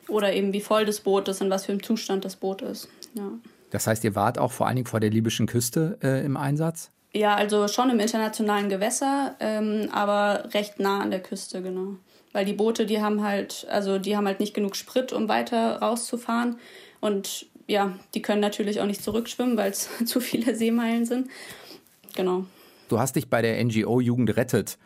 oder 0.09 0.33
eben 0.33 0.53
wie 0.53 0.61
voll 0.61 0.85
das 0.85 1.01
Boot 1.01 1.29
ist 1.29 1.41
und 1.41 1.51
was 1.51 1.67
für 1.67 1.73
ein 1.73 1.83
Zustand 1.83 2.25
das 2.25 2.37
Boot 2.37 2.63
ist. 2.63 2.89
Ja. 3.15 3.31
Das 3.71 3.87
heißt, 3.87 4.05
ihr 4.05 4.15
wart 4.15 4.39
auch 4.39 4.53
vor 4.53 4.67
allen 4.67 4.77
Dingen 4.77 4.87
vor 4.87 5.01
der 5.01 5.11
libyschen 5.11 5.47
Küste 5.47 5.99
äh, 6.03 6.25
im 6.25 6.37
Einsatz? 6.37 6.91
Ja, 7.13 7.35
also 7.35 7.69
schon 7.69 7.91
im 7.91 8.01
internationalen 8.01 8.69
Gewässer, 8.69 9.35
ähm, 9.41 9.89
aber 9.93 10.49
recht 10.53 10.79
nah 10.79 11.01
an 11.01 11.11
der 11.11 11.21
Küste, 11.21 11.63
genau. 11.63 11.97
Weil 12.33 12.45
die 12.45 12.53
Boote, 12.53 12.87
die 12.87 13.01
haben 13.01 13.23
halt, 13.23 13.67
also 13.71 13.99
die 13.99 14.17
haben 14.17 14.27
halt 14.27 14.41
nicht 14.41 14.55
genug 14.55 14.77
Sprit, 14.77 15.13
um 15.13 15.29
weiter 15.29 15.79
rauszufahren. 15.79 16.59
Und 17.01 17.47
ja, 17.67 17.99
die 18.15 18.23
können 18.23 18.41
natürlich 18.41 18.81
auch 18.81 18.87
nicht 18.87 19.03
zurückschwimmen, 19.03 19.57
weil 19.57 19.71
es 19.71 19.89
zu 20.05 20.21
viele 20.21 20.55
Seemeilen 20.55 21.07
sind. 21.07 21.29
Genau. 22.15 22.45
Du 22.89 22.99
hast 22.99 23.17
dich 23.17 23.29
bei 23.29 23.43
der 23.43 23.63
NGO 23.63 24.01
Jugend 24.01 24.37
rettet 24.37 24.79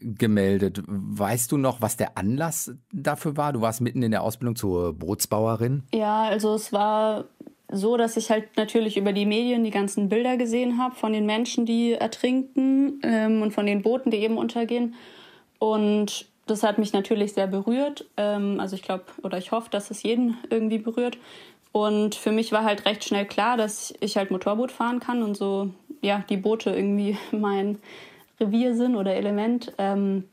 gemeldet. 0.00 0.82
Weißt 0.86 1.50
du 1.52 1.56
noch, 1.56 1.80
was 1.80 1.96
der 1.96 2.16
Anlass 2.16 2.74
dafür 2.92 3.36
war? 3.36 3.52
Du 3.52 3.60
warst 3.60 3.80
mitten 3.80 4.02
in 4.02 4.10
der 4.10 4.22
Ausbildung 4.22 4.56
zur 4.56 4.92
Bootsbauerin. 4.92 5.82
Ja, 5.92 6.24
also 6.24 6.54
es 6.54 6.72
war 6.72 7.24
so, 7.70 7.96
dass 7.96 8.16
ich 8.16 8.30
halt 8.30 8.56
natürlich 8.56 8.96
über 8.96 9.12
die 9.12 9.26
Medien 9.26 9.64
die 9.64 9.70
ganzen 9.70 10.08
Bilder 10.08 10.36
gesehen 10.36 10.78
habe 10.78 10.94
von 10.94 11.12
den 11.12 11.26
Menschen, 11.26 11.66
die 11.66 11.92
ertrinken 11.92 13.00
ähm, 13.02 13.42
und 13.42 13.52
von 13.52 13.66
den 13.66 13.82
Booten, 13.82 14.10
die 14.10 14.18
eben 14.18 14.38
untergehen. 14.38 14.94
Und 15.58 16.26
das 16.46 16.62
hat 16.62 16.78
mich 16.78 16.92
natürlich 16.92 17.32
sehr 17.32 17.48
berührt. 17.48 18.06
Ähm, 18.16 18.60
also 18.60 18.76
ich 18.76 18.82
glaube 18.82 19.04
oder 19.22 19.38
ich 19.38 19.50
hoffe, 19.50 19.68
dass 19.70 19.90
es 19.90 20.02
jeden 20.02 20.36
irgendwie 20.50 20.78
berührt. 20.78 21.18
Und 21.72 22.14
für 22.14 22.32
mich 22.32 22.52
war 22.52 22.64
halt 22.64 22.86
recht 22.86 23.04
schnell 23.04 23.26
klar, 23.26 23.56
dass 23.56 23.92
ich 24.00 24.16
halt 24.16 24.30
Motorboot 24.30 24.72
fahren 24.72 25.00
kann 25.00 25.22
und 25.22 25.36
so 25.36 25.70
ja 26.00 26.24
die 26.28 26.36
Boote 26.36 26.70
irgendwie 26.70 27.18
mein 27.32 27.78
Revier 28.40 28.74
sind 28.74 28.96
oder 28.96 29.14
Element. 29.14 29.72
Ähm, 29.78 30.24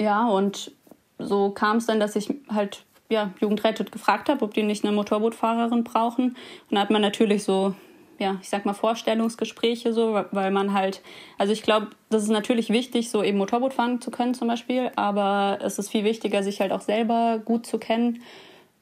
ja, 0.00 0.26
und 0.28 0.72
so 1.18 1.50
kam 1.50 1.76
es 1.76 1.86
dann, 1.86 2.00
dass 2.00 2.16
ich 2.16 2.34
halt 2.48 2.84
ja, 3.08 3.32
Jugendrettet 3.40 3.92
gefragt 3.92 4.28
habe, 4.28 4.44
ob 4.44 4.54
die 4.54 4.62
nicht 4.62 4.84
eine 4.84 4.94
Motorbootfahrerin 4.94 5.84
brauchen. 5.84 6.30
Und 6.70 6.74
da 6.74 6.80
hat 6.80 6.90
man 6.90 7.02
natürlich 7.02 7.44
so, 7.44 7.74
ja, 8.18 8.38
ich 8.40 8.48
sag 8.48 8.64
mal 8.64 8.72
Vorstellungsgespräche 8.72 9.92
so, 9.92 10.24
weil 10.30 10.50
man 10.50 10.72
halt, 10.72 11.02
also 11.38 11.52
ich 11.52 11.62
glaube, 11.62 11.88
das 12.10 12.22
ist 12.22 12.30
natürlich 12.30 12.70
wichtig, 12.70 13.10
so 13.10 13.22
eben 13.22 13.38
Motorboot 13.38 13.74
fahren 13.74 14.00
zu 14.00 14.10
können 14.10 14.34
zum 14.34 14.48
Beispiel, 14.48 14.90
aber 14.96 15.58
es 15.62 15.78
ist 15.78 15.90
viel 15.90 16.04
wichtiger, 16.04 16.42
sich 16.42 16.60
halt 16.60 16.72
auch 16.72 16.80
selber 16.80 17.40
gut 17.44 17.66
zu 17.66 17.78
kennen 17.78 18.22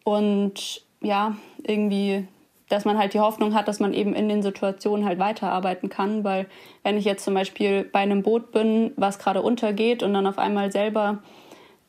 und 0.05 0.83
ja, 1.01 1.37
irgendwie 1.63 2.27
dass 2.71 2.85
man 2.85 2.97
halt 2.97 3.13
die 3.13 3.21
Hoffnung 3.21 3.55
hat, 3.55 3.69
dass 3.69 3.81
man 3.81 3.93
eben 3.93 4.15
in 4.15 4.29
den 4.29 4.43
Situationen 4.43 5.05
halt 5.05 5.19
weiterarbeiten 5.19 5.91
kann. 5.91 6.25
Weil 6.25 6.47
wenn 6.83 6.97
ich 6.97 7.05
jetzt 7.05 7.25
zum 7.25 7.35
Beispiel 7.35 7.85
bei 7.85 7.99
einem 7.99 8.23
Boot 8.23 8.53
bin, 8.53 8.93
was 8.97 9.19
gerade 9.19 9.43
untergeht 9.43 10.03
und 10.03 10.15
dann 10.15 10.27
auf 10.27 10.39
einmal 10.39 10.73
selber, 10.73 11.19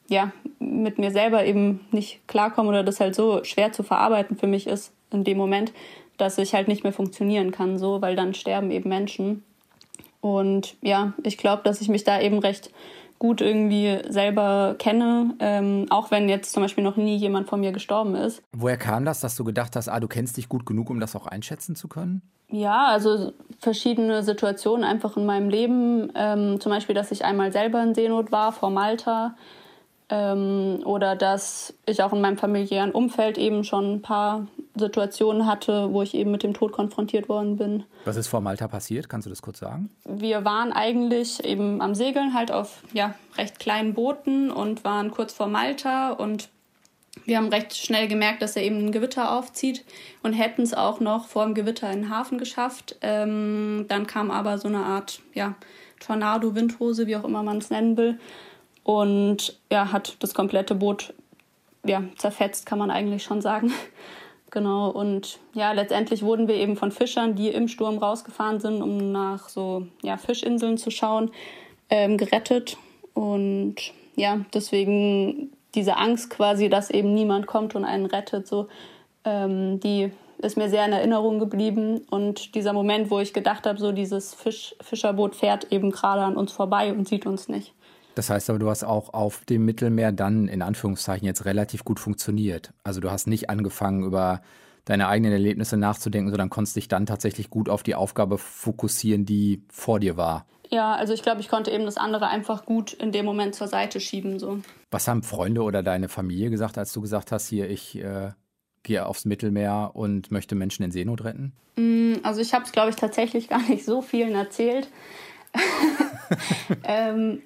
ja, 0.10 0.32
mit 0.60 0.98
mir 0.98 1.12
selber 1.12 1.46
eben 1.46 1.88
nicht 1.92 2.28
klarkomme 2.28 2.70
oder 2.70 2.84
das 2.84 3.00
halt 3.00 3.16
so 3.16 3.44
schwer 3.44 3.72
zu 3.72 3.84
verarbeiten 3.84 4.36
für 4.36 4.48
mich 4.48 4.68
ist 4.68 4.92
in 5.12 5.24
dem 5.24 5.38
Moment, 5.38 5.72
dass 6.18 6.38
ich 6.38 6.54
halt 6.54 6.68
nicht 6.68 6.84
mehr 6.84 6.94
funktionieren 6.94 7.52
kann, 7.52 7.78
so, 7.78 8.02
weil 8.02 8.16
dann 8.16 8.34
sterben 8.34 8.72
eben 8.72 8.90
Menschen. 8.90 9.44
Und 10.20 10.76
ja, 10.82 11.14
ich 11.24 11.38
glaube, 11.38 11.64
dass 11.64 11.82
ich 11.82 11.90
mich 11.90 12.04
da 12.04 12.20
eben 12.20 12.40
recht 12.40 12.72
gut 13.22 13.40
irgendwie 13.40 14.00
selber 14.10 14.74
kenne, 14.80 15.36
ähm, 15.38 15.86
auch 15.92 16.10
wenn 16.10 16.28
jetzt 16.28 16.54
zum 16.54 16.64
Beispiel 16.64 16.84
noch 16.84 16.98
nie 16.98 17.18
jemand 17.18 17.48
von 17.48 17.60
mir 17.60 17.72
gestorben 17.72 18.16
ist. 18.16 18.42
Woher 18.52 18.78
kam 18.78 19.06
das, 19.06 19.20
dass 19.20 19.36
du 19.36 19.44
gedacht 19.44 19.76
hast, 19.76 19.90
ah, 19.90 20.00
du 20.00 20.08
kennst 20.08 20.38
dich 20.38 20.50
gut 20.50 20.66
genug, 20.66 20.90
um 20.90 21.00
das 21.00 21.16
auch 21.16 21.28
einschätzen 21.28 21.76
zu 21.76 21.88
können? 21.88 22.24
Ja, 22.50 22.88
also 22.88 23.34
verschiedene 23.60 24.24
Situationen 24.24 24.84
einfach 24.84 25.18
in 25.18 25.28
meinem 25.28 25.50
Leben. 25.50 26.12
Ähm, 26.16 26.60
zum 26.60 26.72
Beispiel, 26.72 26.96
dass 26.96 27.12
ich 27.12 27.24
einmal 27.24 27.52
selber 27.52 27.84
in 27.84 27.94
Seenot 27.94 28.32
war 28.32 28.54
vor 28.54 28.72
Malta. 28.72 29.36
Ähm, 30.12 30.82
oder 30.84 31.16
dass 31.16 31.74
ich 31.86 32.04
auch 32.04 32.12
in 32.12 32.20
meinem 32.20 32.38
familiären 32.38 32.92
Umfeld 32.92 33.38
eben 33.38 33.64
schon 33.64 33.96
ein 33.96 34.02
paar 34.02 34.46
Situationen 34.76 35.46
hatte, 35.46 35.94
wo 35.94 36.02
ich 36.02 36.14
eben 36.14 36.32
mit 36.32 36.44
dem 36.44 36.54
Tod 36.54 36.74
konfrontiert 36.74 37.30
worden 37.30 37.56
bin. 37.56 37.84
Was 38.04 38.18
ist 38.18 38.28
vor 38.28 38.42
Malta 38.42 38.68
passiert? 38.68 39.08
Kannst 39.08 39.26
du 39.26 39.30
das 39.30 39.42
kurz 39.42 39.60
sagen? 39.60 39.90
Wir 40.04 40.44
waren 40.44 40.74
eigentlich 40.74 41.44
eben 41.46 41.82
am 41.82 41.96
Segeln 41.96 42.34
halt 42.34 42.52
auf 42.52 42.84
ja, 42.92 43.16
recht 43.38 43.60
kleinen 43.60 43.94
Booten 43.94 44.52
und 44.52 44.84
waren 44.84 45.12
kurz 45.12 45.34
vor 45.34 45.48
Malta 45.48 46.12
und 46.12 46.50
wir 47.26 47.38
haben 47.38 47.50
recht 47.50 47.76
schnell 47.76 48.08
gemerkt, 48.08 48.42
dass 48.42 48.56
er 48.58 48.64
eben 48.64 48.86
ein 48.86 48.92
Gewitter 48.92 49.38
aufzieht 49.38 49.86
und 50.24 50.34
hätten 50.34 50.64
es 50.64 50.74
auch 50.74 51.00
noch 51.00 51.28
vor 51.28 51.46
dem 51.46 51.54
Gewitter 51.54 51.90
in 51.90 52.04
den 52.04 52.10
Hafen 52.10 52.38
geschafft. 52.38 52.98
Ähm, 53.02 53.86
dann 53.88 54.08
kam 54.08 54.30
aber 54.30 54.58
so 54.58 54.68
eine 54.68 54.84
Art 54.84 55.22
ja, 55.34 55.56
Tornado, 56.00 56.54
Windhose, 56.56 57.08
wie 57.08 57.16
auch 57.16 57.24
immer 57.24 57.44
man 57.44 57.60
es 57.60 57.70
nennen 57.70 57.96
will 57.96 58.20
und 58.84 59.60
ja, 59.72 59.92
hat 59.92 60.16
das 60.20 60.34
komplette 60.34 60.76
Boot 60.76 61.14
ja, 61.86 62.04
zerfetzt, 62.18 62.66
kann 62.66 62.80
man 62.80 62.92
eigentlich 62.92 63.24
schon 63.24 63.42
sagen. 63.42 63.72
genau, 64.52 64.90
und 64.90 65.40
ja, 65.54 65.72
letztendlich 65.72 66.24
wurden 66.24 66.48
wir 66.48 66.56
eben 66.56 66.76
von 66.76 66.92
Fischern, 66.92 67.36
die 67.36 67.50
im 67.50 67.68
Sturm 67.68 67.98
rausgefahren 67.98 68.60
sind, 68.60 68.82
um 68.82 69.12
nach 69.12 69.50
so 69.50 69.88
ja, 70.02 70.18
Fischinseln 70.18 70.78
zu 70.78 70.92
schauen, 70.92 71.32
ähm, 71.90 72.18
gerettet. 72.18 72.78
Und 73.14 73.76
ja, 74.16 74.42
deswegen 74.54 75.52
diese 75.76 75.98
Angst 75.98 76.30
quasi, 76.30 76.70
dass 76.70 76.90
eben 76.90 77.14
niemand 77.14 77.48
kommt 77.48 77.76
und 77.76 77.86
einen 77.86 78.06
rettet, 78.06 78.48
so, 78.48 78.68
ähm, 79.24 79.80
die 79.80 80.12
ist 80.40 80.58
mir 80.58 80.70
sehr 80.70 80.86
in 80.86 80.94
Erinnerung 80.94 81.40
geblieben. 81.40 82.02
Und 82.10 82.56
dieser 82.56 82.74
Moment, 82.74 83.12
wo 83.12 83.20
ich 83.20 83.34
gedacht 83.34 83.68
habe, 83.68 83.80
so 83.80 83.92
dieses 83.92 84.34
Fisch, 84.34 84.76
Fischerboot 84.82 85.36
fährt 85.36 85.72
eben 85.72 85.92
gerade 85.92 86.24
an 86.24 86.36
uns 86.36 86.52
vorbei 86.52 86.92
und 86.92 87.08
sieht 87.08 87.26
uns 87.26 87.48
nicht. 87.48 87.74
Das 88.16 88.30
heißt 88.30 88.50
aber, 88.50 88.60
du 88.60 88.70
hast 88.70 88.84
auch 88.84 89.14
auf 89.14 89.46
dem 89.46 89.66
Mittelmeer 89.66 90.12
dann 90.12 90.48
in 90.48 90.62
Anführungszeichen 90.62 91.26
jetzt 91.26 91.46
relativ 91.46 91.86
gut 91.86 92.00
funktioniert. 92.00 92.72
Also 92.84 93.00
du 93.00 93.10
hast 93.10 93.28
nicht 93.28 93.50
angefangen, 93.50 94.04
über 94.04 94.42
deine 94.86 95.08
eigenen 95.08 95.32
Erlebnisse 95.32 95.78
nachzudenken, 95.78 96.32
sondern 96.32 96.50
konntest 96.50 96.76
dich 96.76 96.88
dann 96.88 97.06
tatsächlich 97.06 97.50
gut 97.50 97.70
auf 97.70 97.84
die 97.84 97.96
Aufgabe 97.96 98.38
fokussieren, 98.38 99.26
die 99.26 99.64
vor 99.72 100.00
dir 100.00 100.18
war. 100.18 100.46
Ja, 100.70 100.96
also 100.96 101.14
ich 101.14 101.22
glaube, 101.22 101.42
ich 101.42 101.50
konnte 101.50 101.70
eben 101.70 101.86
das 101.86 101.98
andere 101.98 102.28
einfach 102.28 102.66
gut 102.66 102.94
in 102.94 103.12
dem 103.12 103.26
Moment 103.26 103.56
zur 103.56 103.68
Seite 103.68 104.00
schieben. 104.00 104.40
So. 104.40 104.60
Was 104.90 105.08
haben 105.08 105.22
Freunde 105.22 105.64
oder 105.64 105.84
deine 105.84 106.08
Familie 106.08 106.50
gesagt, 106.50 106.78
als 106.78 106.94
du 106.94 107.02
gesagt 107.02 107.32
hast, 107.32 107.48
hier, 107.48 107.70
ich 107.70 107.98
äh, 107.98 108.32
gehe 108.84 109.06
aufs 109.06 109.26
Mittelmeer 109.26 109.92
und 109.94 110.32
möchte 110.32 110.56
Menschen 110.56 110.84
in 110.84 110.92
Seenot 110.92 111.26
retten? 111.26 111.52
Mm, 111.76 112.14
also 112.24 112.40
ich 112.40 112.54
habe 112.54 112.64
es, 112.64 112.72
glaube 112.72 112.90
ich, 112.90 112.96
tatsächlich 112.96 113.48
gar 113.50 113.62
nicht 113.62 113.84
so 113.84 114.02
vielen 114.02 114.34
erzählt. 114.34 114.88
ähm, 116.84 117.42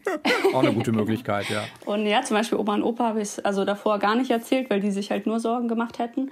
Auch 0.53 0.59
eine 0.59 0.73
gute 0.73 0.91
Möglichkeit, 0.91 1.49
ja. 1.49 1.63
Und 1.85 2.05
ja, 2.05 2.21
zum 2.21 2.37
Beispiel 2.37 2.57
Oma 2.57 2.75
und 2.75 2.83
Opa 2.83 3.05
habe 3.05 3.21
ich 3.21 3.29
es 3.29 3.39
also 3.39 3.65
davor 3.65 3.99
gar 3.99 4.15
nicht 4.15 4.31
erzählt, 4.31 4.69
weil 4.69 4.79
die 4.79 4.91
sich 4.91 5.11
halt 5.11 5.25
nur 5.25 5.39
Sorgen 5.39 5.67
gemacht 5.67 5.99
hätten. 5.99 6.31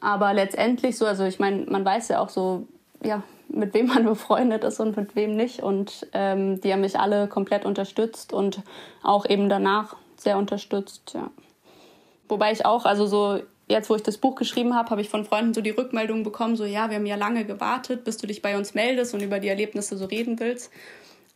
Aber 0.00 0.34
letztendlich 0.34 0.98
so, 0.98 1.06
also 1.06 1.24
ich 1.24 1.38
meine, 1.38 1.66
man 1.66 1.84
weiß 1.84 2.08
ja 2.08 2.20
auch 2.20 2.28
so, 2.28 2.66
ja, 3.04 3.22
mit 3.48 3.72
wem 3.74 3.86
man 3.86 4.04
befreundet 4.06 4.64
ist 4.64 4.80
und 4.80 4.96
mit 4.96 5.14
wem 5.14 5.36
nicht. 5.36 5.62
Und 5.62 6.08
ähm, 6.12 6.60
die 6.60 6.72
haben 6.72 6.80
mich 6.80 6.98
alle 6.98 7.28
komplett 7.28 7.64
unterstützt 7.64 8.32
und 8.32 8.62
auch 9.02 9.24
eben 9.28 9.48
danach 9.48 9.96
sehr 10.16 10.38
unterstützt. 10.38 11.12
Ja. 11.14 11.30
Wobei 12.28 12.52
ich 12.52 12.66
auch, 12.66 12.84
also 12.84 13.06
so 13.06 13.40
jetzt, 13.68 13.90
wo 13.90 13.96
ich 13.96 14.02
das 14.02 14.18
Buch 14.18 14.34
geschrieben 14.34 14.74
habe, 14.74 14.90
habe 14.90 15.00
ich 15.00 15.08
von 15.08 15.24
Freunden 15.24 15.54
so 15.54 15.60
die 15.60 15.70
Rückmeldung 15.70 16.22
bekommen, 16.24 16.56
so 16.56 16.64
ja, 16.64 16.90
wir 16.90 16.96
haben 16.96 17.06
ja 17.06 17.16
lange 17.16 17.44
gewartet, 17.44 18.04
bis 18.04 18.18
du 18.18 18.26
dich 18.26 18.42
bei 18.42 18.56
uns 18.56 18.74
meldest 18.74 19.14
und 19.14 19.22
über 19.22 19.38
die 19.38 19.48
Erlebnisse 19.48 19.96
so 19.96 20.04
reden 20.04 20.38
willst. 20.40 20.70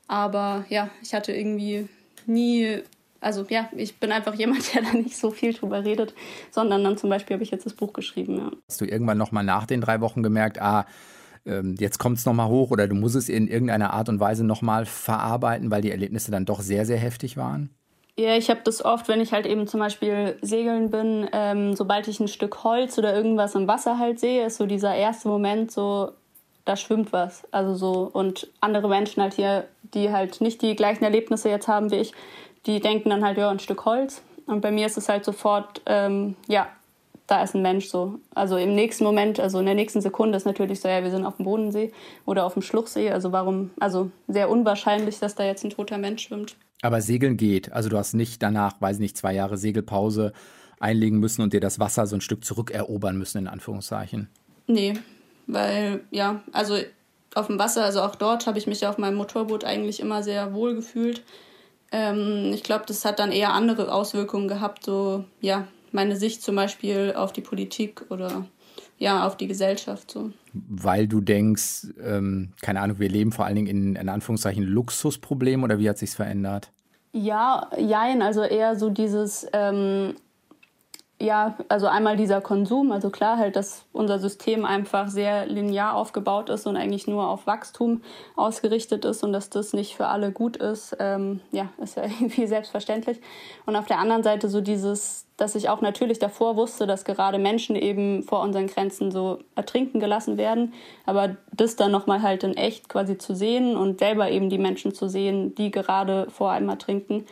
Aber 0.09 0.65
ja, 0.69 0.91
ich 1.03 1.15
hatte 1.15 1.33
irgendwie 1.33 1.89
nie, 2.27 2.83
also 3.21 3.45
ja, 3.49 3.69
ich 3.77 3.99
bin 3.99 4.13
einfach 4.13 4.35
jemand, 4.35 4.63
der 4.75 4.83
da 4.83 4.93
nicht 4.93 5.17
so 5.17 5.31
viel 5.31 5.53
drüber 5.53 5.85
redet, 5.85 6.15
sondern 6.51 6.85
dann 6.85 6.97
zum 6.97 7.11
Beispiel 7.11 7.35
habe 7.35 7.45
ich 7.45 7.51
jetzt 7.51 7.67
das 7.67 7.75
Buch 7.75 7.93
geschrieben. 7.93 8.39
Ja. 8.39 8.51
Hast 8.69 8.81
du 8.81 8.85
irgendwann 8.85 9.19
nochmal 9.19 9.45
nach 9.45 9.67
den 9.67 9.81
drei 9.81 10.01
Wochen 10.01 10.23
gemerkt, 10.23 10.61
ah, 10.61 10.87
ähm, 11.45 11.77
jetzt 11.79 11.99
kommt 11.99 12.19
es 12.19 12.27
nochmal 12.27 12.49
hoch 12.49 12.71
oder 12.71 12.89
du 12.89 12.95
musst 12.95 13.15
es 13.15 13.29
in 13.29 13.49
irgendeiner 13.49 13.93
Art 13.93 14.09
und 14.09 14.21
Weise 14.21 14.45
nochmal 14.45 14.85
verarbeiten, 14.85 15.71
weil 15.71 15.83
die 15.83 15.91
Erlebnisse 15.91 16.31
dann 16.31 16.45
doch 16.45 16.61
sehr, 16.61 16.85
sehr 16.85 16.99
heftig 16.99 17.37
waren? 17.37 17.71
Ja, 18.19 18.35
ich 18.35 18.49
habe 18.49 18.61
das 18.65 18.83
oft, 18.83 19.09
wenn 19.09 19.21
ich 19.21 19.33
halt 19.33 19.45
eben 19.45 19.67
zum 19.67 19.79
Beispiel 19.79 20.39
segeln 20.41 20.91
bin, 20.91 21.29
ähm, 21.33 21.77
sobald 21.77 22.09
ich 22.09 22.19
ein 22.19 22.29
Stück 22.29 22.65
Holz 22.65 22.97
oder 22.97 23.15
irgendwas 23.15 23.55
im 23.55 23.69
Wasser 23.69 23.99
halt 23.99 24.19
sehe, 24.19 24.47
ist 24.47 24.57
so 24.57 24.65
dieser 24.65 24.95
erste 24.95 25.29
Moment 25.29 25.71
so, 25.71 26.13
da 26.67 26.77
schwimmt 26.77 27.13
was. 27.13 27.45
Also 27.51 27.75
so, 27.75 28.11
und 28.13 28.49
andere 28.61 28.89
Menschen 28.89 29.23
halt 29.23 29.35
hier, 29.35 29.65
die 29.95 30.13
halt 30.13 30.41
nicht 30.43 30.61
die 30.61 30.77
gleichen 30.77 31.05
Erlebnisse 31.05 31.49
jetzt 31.49 31.69
haben 31.69 31.91
wie 31.91 31.97
ich, 31.97 32.13
die 32.67 32.81
denken 32.81 33.09
dann 33.09 33.25
halt, 33.25 33.39
ja, 33.39 33.49
ein 33.49 33.61
Stück 33.61 33.85
Holz. 33.87 34.23
Und 34.47 34.61
bei 34.61 34.71
mir 34.71 34.87
ist 34.87 34.99
es 34.99 35.09
halt 35.09 35.25
sofort, 35.25 35.81
ähm, 35.87 36.37
ja, 36.49 36.69
da 37.27 37.43
ist 37.43 37.55
ein 37.55 37.63
Mensch 37.63 37.87
so. 37.87 38.21
Also 38.35 38.57
im 38.57 38.75
nächsten 38.75 39.05
Moment, 39.05 39.41
also 39.41 39.59
in 39.59 39.67
der 39.67 39.75
nächsten 39.75 40.01
Sekunde 40.01 40.37
ist 40.37 40.45
natürlich 40.45 40.81
so, 40.81 40.89
ja, 40.89 41.03
wir 41.03 41.11
sind 41.11 41.25
auf 41.25 41.37
dem 41.37 41.45
Bodensee 41.45 41.93
oder 42.25 42.45
auf 42.45 42.53
dem 42.53 42.63
Schluchsee. 42.63 43.11
Also 43.11 43.33
warum, 43.33 43.71
also 43.81 44.11
sehr 44.29 44.51
unwahrscheinlich, 44.51 45.19
dass 45.19 45.35
da 45.35 45.45
jetzt 45.45 45.65
ein 45.65 45.71
toter 45.71 45.99
Mensch 45.99 46.25
schwimmt. 46.25 46.57
Aber 46.83 47.01
Segeln 47.01 47.37
geht. 47.37 47.73
Also 47.73 47.89
du 47.89 47.97
hast 47.97 48.15
nicht 48.15 48.43
danach, 48.43 48.81
weiß 48.81 48.97
ich 48.97 49.01
nicht, 49.01 49.17
zwei 49.17 49.33
Jahre 49.33 49.57
Segelpause 49.57 50.33
einlegen 50.79 51.19
müssen 51.19 51.43
und 51.43 51.53
dir 51.53 51.61
das 51.61 51.81
Wasser 51.81 52.07
so 52.07 52.17
ein 52.17 52.21
Stück 52.21 52.45
zurückerobern 52.45 53.17
müssen, 53.17 53.39
in 53.39 53.49
Anführungszeichen. 53.49 54.29
Nee, 54.67 54.95
weil 55.47 56.05
ja, 56.11 56.43
also 56.53 56.77
auf 57.35 57.49
dem 57.49 57.59
Wasser, 57.59 57.85
also 57.85 58.01
auch 58.01 58.15
dort 58.15 58.47
habe 58.47 58.59
ich 58.59 58.67
mich 58.67 58.87
auf 58.87 58.99
meinem 58.99 59.17
Motorboot 59.17 59.65
eigentlich 59.65 60.01
immer 60.01 60.23
sehr 60.23 60.55
wohl 60.55 60.75
gefühlt. 60.75 61.23
Ähm, 61.93 62.53
ich 62.55 62.63
glaube, 62.63 62.85
das 62.87 63.05
hat 63.05 63.19
dann 63.19 63.33
eher 63.33 63.53
andere 63.53 63.93
Auswirkungen 63.93 64.49
gehabt, 64.49 64.85
so 64.85 65.25
ja, 65.41 65.69
meine 65.93 66.17
Sicht 66.17 66.43
zum 66.43 66.57
Beispiel 66.57 67.15
auf 67.17 67.33
die 67.33 67.43
Politik 67.43 68.05
oder 68.11 68.47
ja, 68.99 69.27
auf 69.27 69.37
die 69.37 69.47
Gesellschaft 69.47 70.11
so. 70.11 70.31
Weil 70.53 71.07
du 71.07 71.21
denkst, 71.21 71.89
ähm, 72.03 72.53
keine 72.63 72.81
Ahnung, 72.81 72.99
wir 72.99 73.11
leben 73.11 73.33
vor 73.33 73.45
allen 73.45 73.57
Dingen 73.57 73.67
in, 73.67 73.97
in 73.97 74.09
Anführungszeichen 74.09 74.65
Luxusproblem 74.65 75.63
oder 75.63 75.79
wie 75.79 75.89
hat 75.89 75.99
sich's 75.99 76.15
verändert? 76.15 76.71
Ja, 77.13 77.71
jein, 77.79 78.23
also 78.23 78.43
eher 78.43 78.77
so 78.77 78.91
dieses, 78.91 79.47
ähm, 79.53 80.15
ja, 81.19 81.57
also 81.71 81.87
einmal 81.87 82.17
dieser 82.17 82.43
Konsum, 82.43 82.93
also 82.93 83.09
klar 83.09 83.39
halt, 83.39 83.57
dass 83.57 83.87
unser 83.93 84.19
System 84.19 84.67
einfach 84.67 85.09
sehr 85.09 85.47
linear 85.47 85.95
aufgebaut 85.95 86.51
ist 86.51 86.67
und 86.67 86.77
eigentlich 86.77 87.07
nur 87.07 87.27
auf 87.29 87.47
Wachstum 87.47 88.03
ausgerichtet 88.37 89.07
ist 89.07 89.25
und 89.25 89.33
dass 89.33 89.49
das 89.49 89.73
nicht 89.73 89.97
für 89.97 90.09
alle 90.09 90.31
gut 90.31 90.59
ist, 90.59 90.95
ähm, 91.01 91.41
ja, 91.53 91.71
ist 91.83 91.97
ja 91.97 92.03
irgendwie 92.21 92.47
selbstverständlich. 92.47 93.19
Und 93.65 93.77
auf 93.77 93.87
der 93.87 93.99
anderen 93.99 94.23
Seite 94.23 94.51
so 94.51 94.61
dieses, 94.61 95.27
dass 95.39 95.55
ich 95.55 95.71
auch 95.71 95.81
natürlich 95.81 96.19
davor 96.19 96.57
wusste, 96.57 96.87
dass 96.87 97.07
gerade 97.07 97.39
Menschen 97.39 97.77
eben 97.77 98.23
vor 98.23 98.43
unseren 98.43 98.67
Grenzen 98.67 99.11
so 99.11 99.39
ertrinken 99.55 100.01
gelassen 100.01 100.37
werden, 100.37 100.75
aber 101.07 101.37
das 101.51 101.77
dann 101.77 101.93
nochmal 101.93 102.21
halt 102.21 102.45
in 102.45 102.59
echt 102.59 102.91
quasi 102.91 103.17
zu 103.17 103.35
sehen 103.35 103.75
und 103.75 104.01
selber 104.01 104.31
eben 104.31 104.51
die 104.51 104.59
Menschen 104.59 104.93
zu 104.93 105.09
sehen, 105.09 105.55
die 105.55 105.71
gerade 105.71 106.29
vor 106.29 106.51
einem 106.51 106.69
ertrinken 106.69 107.25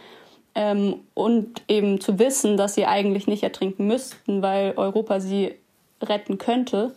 ähm, 0.55 1.01
und 1.15 1.63
eben 1.69 2.01
zu 2.01 2.19
wissen, 2.19 2.57
dass 2.57 2.75
sie 2.75 2.87
eigentlich 2.87 3.27
nicht 3.27 3.43
ertrinken 3.43 3.87
müssten, 3.87 4.43
weil 4.43 4.75
Europa 4.77 5.21
sie 5.21 5.55
retten 6.03 6.39
könnte. 6.39 6.95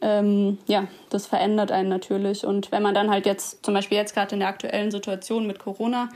Ähm, 0.00 0.58
ja, 0.66 0.86
das 1.10 1.26
verändert 1.26 1.72
einen 1.72 1.88
natürlich. 1.88 2.44
Und 2.44 2.70
wenn 2.72 2.82
man 2.82 2.94
dann 2.94 3.10
halt 3.10 3.26
jetzt, 3.26 3.64
zum 3.64 3.74
Beispiel 3.74 3.98
jetzt 3.98 4.14
gerade 4.14 4.34
in 4.34 4.40
der 4.40 4.48
aktuellen 4.48 4.90
Situation 4.90 5.46
mit 5.46 5.58
Corona, 5.58 6.08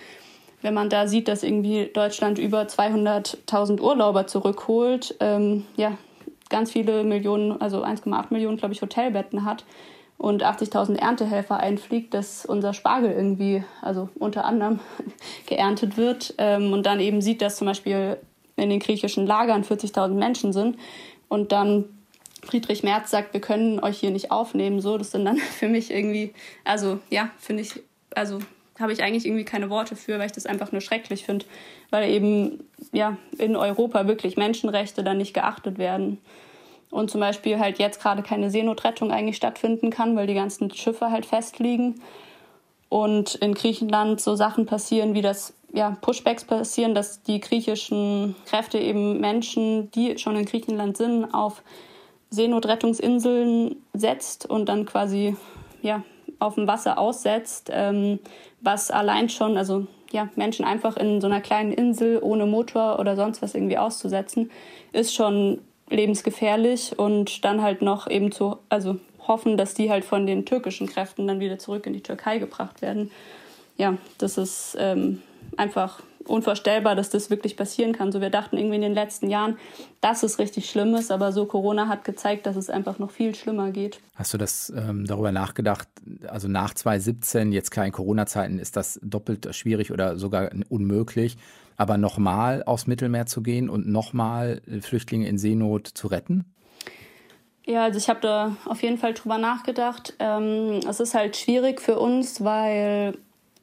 wenn 0.63 0.75
man 0.75 0.89
da 0.89 1.09
sieht, 1.09 1.29
dass 1.29 1.43
irgendwie 1.43 1.91
Deutschland 1.93 2.39
über 2.39 2.63
200.000 2.63 3.81
Urlauber 3.81 4.27
zurückholt, 4.29 5.17
ähm, 5.21 5.67
ja, 5.77 5.99
ganz 6.49 6.71
viele 6.71 7.03
Millionen, 7.03 7.61
also 7.61 7.83
1,8 7.83 8.27
Millionen, 8.31 8.59
glaube 8.59 8.73
ich, 8.73 8.83
Hotelbetten 8.83 9.45
hat, 9.45 9.65
und 10.23 10.45
80.000 10.45 11.01
Erntehelfer 11.01 11.59
einfliegt, 11.59 12.15
dass 12.15 12.47
unser 12.47 12.75
Spargel 12.75 13.11
irgendwie, 13.11 13.65
also 13.81 14.09
unter 14.15 14.45
anderem, 14.45 14.79
geerntet 15.47 15.97
wird. 15.97 16.35
Ähm, 16.39 16.73
und 16.73 16.87
dann 16.87 17.01
eben 17.01 17.21
sieht, 17.21 17.43
dass 17.43 17.57
zum 17.57 17.67
Beispiel 17.67 18.19
in 18.55 18.71
den 18.71 18.79
griechischen 18.79 19.27
Lagern 19.27 19.65
40.000 19.65 20.11
Menschen 20.11 20.53
sind. 20.53 20.77
Und 21.27 21.51
dann 21.51 21.87
Friedrich 22.45 22.85
Merz 22.85 23.11
sagt, 23.11 23.35
wir 23.35 23.41
können 23.41 23.81
euch 23.81 23.99
hier 23.99 24.13
nicht 24.13 24.31
aufnehmen, 24.31 24.81
so, 24.81 24.97
das 24.97 25.11
sind 25.11 25.25
dann 25.25 25.37
für 25.59 25.69
mich 25.69 25.91
irgendwie, 25.91 26.33
also 26.63 27.01
ja, 27.11 27.31
finde 27.37 27.63
ich, 27.63 27.83
also 28.15 28.39
habe 28.79 28.93
ich 28.93 29.03
eigentlich 29.03 29.27
irgendwie 29.27 29.45
keine 29.45 29.71
Worte 29.71 29.97
für, 29.97 30.21
weil 30.21 30.27
ich 30.27 30.33
das 30.33 30.47
einfach 30.47 30.71
nur 30.71 30.83
schrecklich 30.83 31.25
finde, 31.25 31.47
weil 31.91 32.09
eben 32.09 32.63
ja 32.93 33.17
in 33.39 33.57
Europa 33.57 34.07
wirklich 34.07 34.37
Menschenrechte 34.37 35.03
dann 35.03 35.19
nicht 35.19 35.35
geachtet 35.35 35.79
werden 35.79 36.19
und 36.93 37.11
zum 37.11 37.21
Beispiel 37.21 37.59
halt 37.59 37.79
jetzt 37.79 38.01
gerade 38.01 38.23
keine 38.23 38.51
Seenotrettung 38.51 39.11
eigentlich 39.11 39.37
stattfinden 39.37 39.91
kann, 39.91 40.15
weil 40.15 40.27
die 40.27 40.35
ganzen 40.35 40.71
Schiffe 40.73 41.11
halt 41.11 41.25
festliegen. 41.25 42.03
Und 42.91 43.35
in 43.37 43.55
Griechenland 43.55 44.21
so 44.21 44.37
Sachen 44.37 44.67
passieren, 44.67 45.15
wie 45.15 45.23
das 45.23 45.55
ja, 45.73 45.97
Pushbacks 46.03 46.45
passieren, 46.45 46.95
dass 46.95 47.23
die 47.23 47.41
griechischen 47.41 48.37
Kräfte 48.45 48.79
eben 48.79 49.21
Menschen, 49.21 49.91
die 49.93 50.19
schon 50.19 50.37
in 50.37 50.45
Griechenland 50.45 50.99
sind, 50.99 51.33
auf 51.33 51.63
Seenotrettungsinseln 52.29 53.77
setzt 53.95 54.45
und 54.45 54.69
dann 54.69 54.85
quasi 54.85 55.35
ja, 55.81 56.03
auf 56.41 56.57
dem 56.57 56.67
Wasser 56.67 56.99
aussetzt, 56.99 57.71
ähm, 57.73 58.19
was 58.61 58.91
allein 58.91 59.31
schon, 59.31 59.57
also 59.57 59.87
ja, 60.11 60.29
Menschen 60.37 60.67
einfach 60.67 60.99
in 60.99 61.23
so 61.23 61.27
einer 61.27 61.41
kleinen 61.41 61.73
Insel 61.73 62.19
ohne 62.23 62.45
Motor 62.45 62.99
oder 62.99 63.17
sonst 63.17 63.41
was 63.41 63.55
irgendwie 63.55 63.79
auszusetzen, 63.79 64.51
ist 64.93 65.15
schon 65.15 65.61
lebensgefährlich 65.93 66.99
und 66.99 67.45
dann 67.45 67.63
halt 67.63 67.83
noch 67.83 68.11
eben 68.11 68.33
zu, 68.33 68.59
also 68.69 68.99
hoffen, 69.27 69.57
dass 69.57 69.75
die 69.75 69.91
halt 69.91 70.05
von 70.05 70.27
den 70.27 70.45
türkischen 70.45 70.87
Kräften 70.87 71.27
dann 71.27 71.41
wieder 71.41 71.59
zurück 71.59 71.87
in 71.87 71.93
die 71.93 72.03
Türkei 72.03 72.39
gebracht 72.39 72.83
werden. 72.83 73.11
Ja, 73.77 73.97
das 74.19 74.39
ist 74.39 74.77
ähm, 74.79 75.23
einfach 75.57 76.03
unvorstellbar, 76.25 76.95
dass 76.95 77.11
das 77.11 77.31
wirklich 77.31 77.57
passieren 77.57 77.93
kann. 77.93 78.13
So, 78.13 78.21
wir 78.21 78.31
dachten 78.31 78.57
irgendwie 78.57 78.77
in 78.77 78.83
den 78.83 78.95
letzten 78.95 79.29
Jahren, 79.29 79.57
dass 80.01 80.23
es 80.23 80.39
richtig 80.39 80.71
schlimm 80.71 80.95
ist, 80.95 81.11
aber 81.11 81.33
so 81.33 81.47
Corona 81.47 81.89
hat 81.89 82.05
gezeigt, 82.05 82.47
dass 82.47 82.57
es 82.57 82.71
einfach 82.71 82.99
noch 82.99 83.11
viel 83.11 83.35
schlimmer 83.35 83.71
geht. 83.71 84.01
Hast 84.15 84.33
du 84.33 84.39
das 84.39 84.73
ähm, 84.77 85.07
darüber 85.07 85.33
nachgedacht? 85.33 85.89
Also 86.29 86.49
nach 86.49 86.75
2017, 86.75 87.53
jetzt 87.53 87.71
klar 87.71 87.87
in 87.87 87.93
Corona-Zeiten, 87.93 88.59
ist 88.59 88.77
das 88.77 89.01
doppelt 89.03 89.55
schwierig 89.55 89.91
oder 89.91 90.19
sogar 90.19 90.51
unmöglich 90.69 91.37
aber 91.83 91.99
nochmal 91.99 92.63
aufs 92.65 92.87
Mittelmeer 92.87 93.27
zu 93.27 93.43
gehen 93.43 93.69
und 93.69 93.89
nochmal 93.89 94.63
Flüchtlinge 94.81 95.27
in 95.27 95.37
Seenot 95.37 95.87
zu 95.87 96.07
retten? 96.07 96.45
Ja, 97.67 97.85
also 97.85 97.99
ich 97.99 98.09
habe 98.09 98.21
da 98.21 98.57
auf 98.65 98.83
jeden 98.83 98.99
Fall 98.99 99.15
drüber 99.15 99.39
nachgedacht. 99.39 100.15
Ähm, 100.19 100.81
es 100.89 101.01
ist 101.01 101.15
halt 101.15 101.37
schwierig 101.37 101.81
für 101.81 101.99
uns, 101.99 102.43
weil 102.45 103.19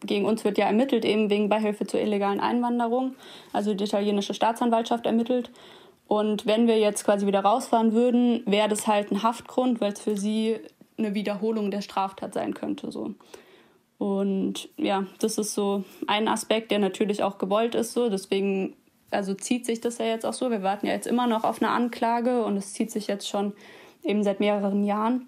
gegen 0.06 0.26
uns 0.26 0.44
wird 0.44 0.58
ja 0.58 0.66
ermittelt, 0.66 1.06
eben 1.06 1.30
wegen 1.30 1.50
Beihilfe 1.50 1.88
zur 1.88 2.00
illegalen 2.00 2.40
Einwanderung. 2.40 3.16
Also 3.54 3.74
die 3.74 3.86
italienische 3.86 4.34
Staatsanwaltschaft 4.34 5.06
ermittelt. 5.06 5.50
Und 6.08 6.46
wenn 6.46 6.68
wir 6.68 6.78
jetzt 6.78 7.06
quasi 7.06 7.26
wieder 7.26 7.42
rausfahren 7.42 7.94
würden, 7.94 8.44
wäre 8.46 8.68
das 8.68 8.88
halt 8.88 9.12
ein 9.12 9.24
Haftgrund, 9.24 9.80
weil 9.80 9.94
es 9.94 10.02
für 10.02 10.18
sie 10.18 10.58
eine 10.98 11.14
Wiederholung 11.14 11.72
der 11.72 11.82
Straftat 11.82 12.34
sein 12.34 12.54
könnte. 12.54 12.92
So. 12.92 13.14
Und 14.00 14.70
ja, 14.78 15.06
das 15.20 15.38
ist 15.38 15.54
so 15.54 15.84
ein 16.08 16.28
Aspekt, 16.28 16.72
der 16.72 16.80
natürlich 16.80 17.22
auch 17.22 17.38
gewollt 17.38 17.76
ist. 17.76 17.92
So. 17.92 18.10
Deswegen 18.10 18.76
also 19.12 19.34
zieht 19.34 19.66
sich 19.66 19.82
das 19.82 19.98
ja 19.98 20.06
jetzt 20.06 20.26
auch 20.26 20.34
so. 20.34 20.50
Wir 20.50 20.64
warten 20.64 20.88
ja 20.88 20.94
jetzt 20.94 21.08
immer 21.08 21.28
noch 21.28 21.44
auf 21.44 21.62
eine 21.62 21.72
Anklage 21.72 22.44
und 22.44 22.58
es 22.58 22.74
zieht 22.74 22.92
sich 22.92 23.08
jetzt 23.08 23.28
schon 23.28 23.54
eben 24.04 24.24
seit 24.24 24.40
mehreren 24.40 24.84
Jahren. 24.84 25.28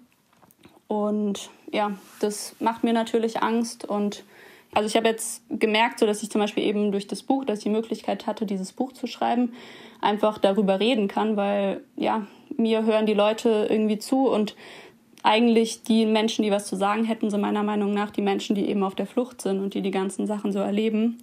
Und 0.88 1.50
ja, 1.72 1.92
das 2.20 2.56
macht 2.60 2.84
mir 2.84 2.92
natürlich 2.92 3.42
Angst. 3.42 3.84
Und 3.84 4.24
also 4.72 4.86
ich 4.86 4.96
habe 4.96 5.08
jetzt 5.08 5.42
gemerkt, 5.50 5.98
so 5.98 6.06
dass 6.06 6.22
ich 6.22 6.30
zum 6.30 6.40
Beispiel 6.40 6.64
eben 6.64 6.92
durch 6.92 7.06
das 7.06 7.22
Buch, 7.22 7.44
dass 7.44 7.58
ich 7.58 7.64
die 7.64 7.70
Möglichkeit 7.70 8.26
hatte, 8.26 8.46
dieses 8.46 8.72
Buch 8.72 8.92
zu 8.92 9.06
schreiben, 9.06 9.52
einfach 10.00 10.38
darüber 10.38 10.80
reden 10.80 11.08
kann, 11.08 11.36
weil 11.36 11.82
ja, 11.96 12.26
mir 12.56 12.84
hören 12.84 13.06
die 13.06 13.14
Leute 13.14 13.66
irgendwie 13.70 13.98
zu 13.98 14.28
und 14.28 14.56
eigentlich 15.22 15.82
die 15.82 16.06
Menschen, 16.06 16.42
die 16.42 16.50
was 16.50 16.66
zu 16.66 16.76
sagen 16.76 17.04
hätten, 17.04 17.30
sind 17.30 17.40
meiner 17.40 17.62
Meinung 17.62 17.94
nach 17.94 18.10
die 18.10 18.22
Menschen, 18.22 18.56
die 18.56 18.68
eben 18.68 18.82
auf 18.82 18.94
der 18.94 19.06
Flucht 19.06 19.40
sind 19.40 19.60
und 19.60 19.74
die 19.74 19.82
die 19.82 19.90
ganzen 19.90 20.26
Sachen 20.26 20.52
so 20.52 20.58
erleben. 20.58 21.18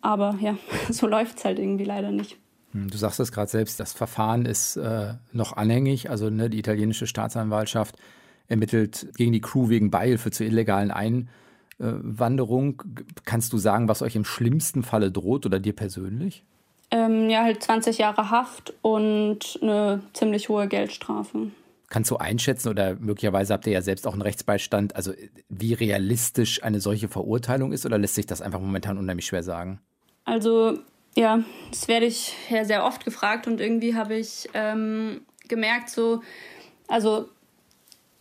Aber 0.00 0.36
ja, 0.40 0.56
so 0.90 1.06
läuft 1.06 1.38
es 1.38 1.44
halt 1.44 1.58
irgendwie 1.58 1.84
leider 1.84 2.10
nicht. 2.10 2.36
Hm, 2.72 2.90
du 2.90 2.96
sagst 2.96 3.20
es 3.20 3.32
gerade 3.32 3.50
selbst, 3.50 3.78
das 3.80 3.92
Verfahren 3.92 4.46
ist 4.46 4.76
äh, 4.76 5.14
noch 5.32 5.56
anhängig. 5.56 6.10
Also 6.10 6.30
ne, 6.30 6.50
die 6.50 6.58
italienische 6.58 7.06
Staatsanwaltschaft 7.06 7.96
ermittelt 8.48 9.08
gegen 9.16 9.32
die 9.32 9.40
Crew 9.40 9.68
wegen 9.68 9.90
Beihilfe 9.90 10.30
zur 10.30 10.46
illegalen 10.46 10.90
Einwanderung. 11.78 12.82
Kannst 13.24 13.52
du 13.52 13.58
sagen, 13.58 13.88
was 13.88 14.02
euch 14.02 14.16
im 14.16 14.24
schlimmsten 14.24 14.82
Falle 14.82 15.10
droht 15.10 15.46
oder 15.46 15.60
dir 15.60 15.74
persönlich? 15.74 16.44
Ähm, 16.90 17.30
ja, 17.30 17.42
halt 17.42 17.62
20 17.62 17.98
Jahre 17.98 18.30
Haft 18.30 18.74
und 18.82 19.58
eine 19.62 20.02
ziemlich 20.12 20.48
hohe 20.48 20.68
Geldstrafe. 20.68 21.50
Kannst 21.94 22.10
du 22.10 22.16
einschätzen 22.16 22.70
oder 22.70 22.96
möglicherweise 22.96 23.52
habt 23.52 23.68
ihr 23.68 23.72
ja 23.72 23.80
selbst 23.80 24.04
auch 24.08 24.14
einen 24.14 24.22
Rechtsbeistand, 24.22 24.96
also 24.96 25.12
wie 25.48 25.74
realistisch 25.74 26.60
eine 26.64 26.80
solche 26.80 27.06
Verurteilung 27.06 27.70
ist 27.70 27.86
oder 27.86 27.98
lässt 27.98 28.16
sich 28.16 28.26
das 28.26 28.42
einfach 28.42 28.58
momentan 28.58 28.98
unheimlich 28.98 29.26
schwer 29.26 29.44
sagen? 29.44 29.78
Also 30.24 30.80
ja, 31.14 31.44
das 31.70 31.86
werde 31.86 32.06
ich 32.06 32.34
ja 32.50 32.64
sehr 32.64 32.84
oft 32.84 33.04
gefragt 33.04 33.46
und 33.46 33.60
irgendwie 33.60 33.94
habe 33.94 34.16
ich 34.16 34.48
ähm, 34.54 35.20
gemerkt, 35.46 35.88
so, 35.88 36.20
also 36.88 37.28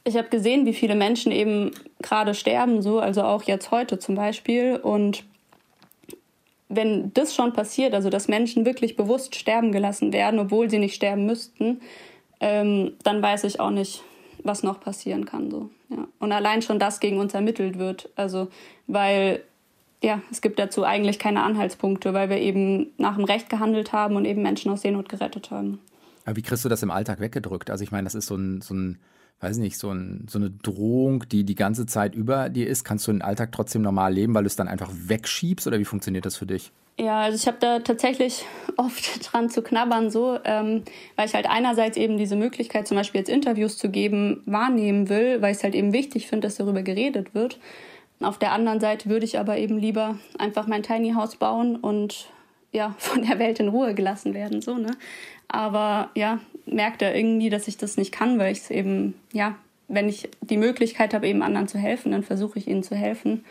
ich 0.03 0.17
habe 0.17 0.29
gesehen, 0.29 0.67
wie 0.67 0.75
viele 0.75 0.93
Menschen 0.93 1.31
eben 1.31 1.71
gerade 1.99 2.35
sterben, 2.35 2.83
so, 2.83 2.99
also 2.99 3.23
auch 3.23 3.41
jetzt 3.41 3.71
heute 3.71 3.97
zum 3.97 4.13
Beispiel. 4.13 4.75
Und 4.75 5.23
wenn 6.69 7.11
das 7.15 7.33
schon 7.33 7.53
passiert, 7.53 7.95
also 7.95 8.11
dass 8.11 8.27
Menschen 8.27 8.67
wirklich 8.67 8.95
bewusst 8.95 9.35
sterben 9.35 9.71
gelassen 9.71 10.13
werden, 10.13 10.39
obwohl 10.39 10.69
sie 10.69 10.77
nicht 10.77 10.93
sterben 10.93 11.25
müssten, 11.25 11.81
ähm, 12.43 12.91
dann 13.03 13.21
weiß 13.21 13.45
ich 13.45 13.61
auch 13.61 13.71
nicht, 13.71 14.03
was 14.43 14.63
noch 14.63 14.81
passieren 14.81 15.25
kann. 15.25 15.49
So. 15.49 15.69
Ja. 15.89 16.05
Und 16.19 16.33
allein 16.33 16.61
schon 16.61 16.77
das 16.77 16.99
gegen 16.99 17.17
uns 17.17 17.33
ermittelt 17.33 17.79
wird. 17.79 18.09
Also, 18.17 18.49
weil 18.85 19.41
ja, 20.03 20.21
es 20.29 20.41
gibt 20.41 20.59
dazu 20.59 20.83
eigentlich 20.83 21.19
keine 21.19 21.41
Anhaltspunkte, 21.43 22.13
weil 22.13 22.29
wir 22.29 22.39
eben 22.39 22.87
nach 22.97 23.15
dem 23.15 23.23
Recht 23.23 23.49
gehandelt 23.49 23.93
haben 23.93 24.17
und 24.17 24.25
eben 24.25 24.41
Menschen 24.41 24.69
aus 24.71 24.81
Seenot 24.81 25.07
gerettet 25.07 25.51
haben. 25.51 25.79
Aber 26.25 26.35
wie 26.35 26.41
kriegst 26.41 26.65
du 26.65 26.69
das 26.69 26.83
im 26.83 26.91
Alltag 26.91 27.21
weggedrückt? 27.21 27.69
Also 27.69 27.85
ich 27.85 27.91
meine, 27.91 28.03
das 28.03 28.15
ist 28.15 28.25
so 28.25 28.35
ein, 28.35 28.59
so 28.59 28.73
ein 28.73 28.99
weiß 29.39 29.57
nicht, 29.57 29.77
so, 29.77 29.91
ein, 29.91 30.25
so 30.29 30.37
eine 30.39 30.49
Drohung, 30.49 31.27
die 31.29 31.45
die 31.45 31.55
ganze 31.55 31.85
Zeit 31.85 32.13
über 32.13 32.49
dir 32.49 32.67
ist. 32.67 32.83
Kannst 32.83 33.07
du 33.07 33.13
den 33.13 33.21
Alltag 33.21 33.53
trotzdem 33.53 33.81
normal 33.81 34.13
leben, 34.13 34.33
weil 34.33 34.43
du 34.43 34.47
es 34.47 34.57
dann 34.57 34.67
einfach 34.67 34.91
wegschiebst 34.93 35.65
oder 35.65 35.79
wie 35.79 35.85
funktioniert 35.85 36.25
das 36.25 36.35
für 36.35 36.45
dich? 36.45 36.73
Ja, 36.97 37.21
also 37.21 37.35
ich 37.35 37.47
habe 37.47 37.57
da 37.59 37.79
tatsächlich 37.79 38.45
oft 38.77 39.31
dran 39.31 39.49
zu 39.49 39.61
knabbern, 39.61 40.11
so, 40.11 40.39
ähm, 40.43 40.83
weil 41.15 41.27
ich 41.27 41.33
halt 41.33 41.49
einerseits 41.49 41.97
eben 41.97 42.17
diese 42.17 42.35
Möglichkeit, 42.35 42.87
zum 42.87 42.97
Beispiel 42.97 43.19
jetzt 43.19 43.29
Interviews 43.29 43.77
zu 43.77 43.89
geben, 43.89 44.41
wahrnehmen 44.45 45.09
will, 45.09 45.41
weil 45.41 45.51
ich 45.51 45.57
es 45.57 45.63
halt 45.63 45.75
eben 45.75 45.93
wichtig 45.93 46.27
finde, 46.27 46.47
dass 46.47 46.55
darüber 46.55 46.83
geredet 46.83 47.33
wird. 47.33 47.59
Auf 48.21 48.37
der 48.37 48.51
anderen 48.51 48.79
Seite 48.79 49.09
würde 49.09 49.25
ich 49.25 49.39
aber 49.39 49.57
eben 49.57 49.77
lieber 49.77 50.17
einfach 50.37 50.67
mein 50.67 50.83
Tiny 50.83 51.13
House 51.13 51.35
bauen 51.35 51.75
und 51.75 52.29
ja, 52.71 52.95
von 52.97 53.25
der 53.25 53.39
Welt 53.39 53.59
in 53.59 53.69
Ruhe 53.69 53.93
gelassen 53.93 54.33
werden, 54.33 54.61
so, 54.61 54.75
ne? 54.75 54.91
Aber 55.47 56.09
ja, 56.15 56.39
merkt 56.65 57.01
er 57.01 57.15
irgendwie, 57.15 57.49
dass 57.49 57.67
ich 57.67 57.77
das 57.77 57.97
nicht 57.97 58.11
kann, 58.11 58.39
weil 58.39 58.51
ich 58.51 58.59
es 58.59 58.71
eben, 58.71 59.13
ja, 59.31 59.55
wenn 59.87 60.09
ich 60.09 60.29
die 60.41 60.57
Möglichkeit 60.57 61.13
habe, 61.13 61.27
eben 61.27 61.43
anderen 61.43 61.67
zu 61.67 61.77
helfen, 61.77 62.11
dann 62.11 62.23
versuche 62.23 62.57
ich 62.57 62.67
ihnen 62.67 62.81
zu 62.81 62.95
helfen. 62.95 63.45